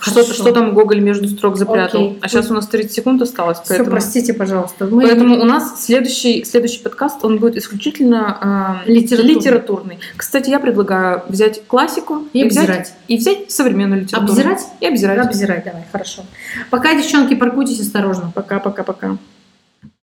что, 0.00 0.22
что 0.32 0.52
там 0.52 0.74
Гоголь 0.74 1.00
между 1.00 1.28
строк 1.28 1.56
запрятал. 1.56 2.00
Окей. 2.02 2.18
А 2.20 2.28
сейчас 2.28 2.50
у 2.50 2.54
нас 2.54 2.66
30 2.66 2.92
секунд 2.92 3.22
осталось, 3.22 3.58
Все, 3.58 3.68
поэтому... 3.68 3.90
простите, 3.90 4.34
пожалуйста. 4.34 4.86
Мы- 4.86 5.02
Поэтому 5.02 5.40
у 5.40 5.44
нас 5.44 5.84
следующий, 5.84 6.44
следующий 6.44 6.80
подкаст, 6.82 7.24
он 7.24 7.38
будет 7.38 7.56
исключительно 7.56 8.82
э, 8.86 8.90
Литературный. 8.90 9.34
литературный. 9.34 9.98
Кстати, 10.16 10.50
я 10.50 10.58
предлагаю 10.60 11.22
взять 11.28 11.66
классику 11.66 12.24
И 12.32 12.44
взять, 12.44 12.64
обзирать. 12.68 12.92
и 13.06 13.16
взять 13.16 13.50
современную 13.50 14.02
литературу. 14.02 14.32
Обзирать? 14.32 14.66
И 14.80 14.86
обзирать. 14.86 15.26
Обзирать, 15.26 15.64
давай, 15.64 15.84
хорошо. 15.90 16.22
Пока, 16.70 16.94
девчонки, 16.94 17.34
паркуйтесь 17.34 17.80
осторожно. 17.80 18.30
Пока-пока-пока. 18.34 19.16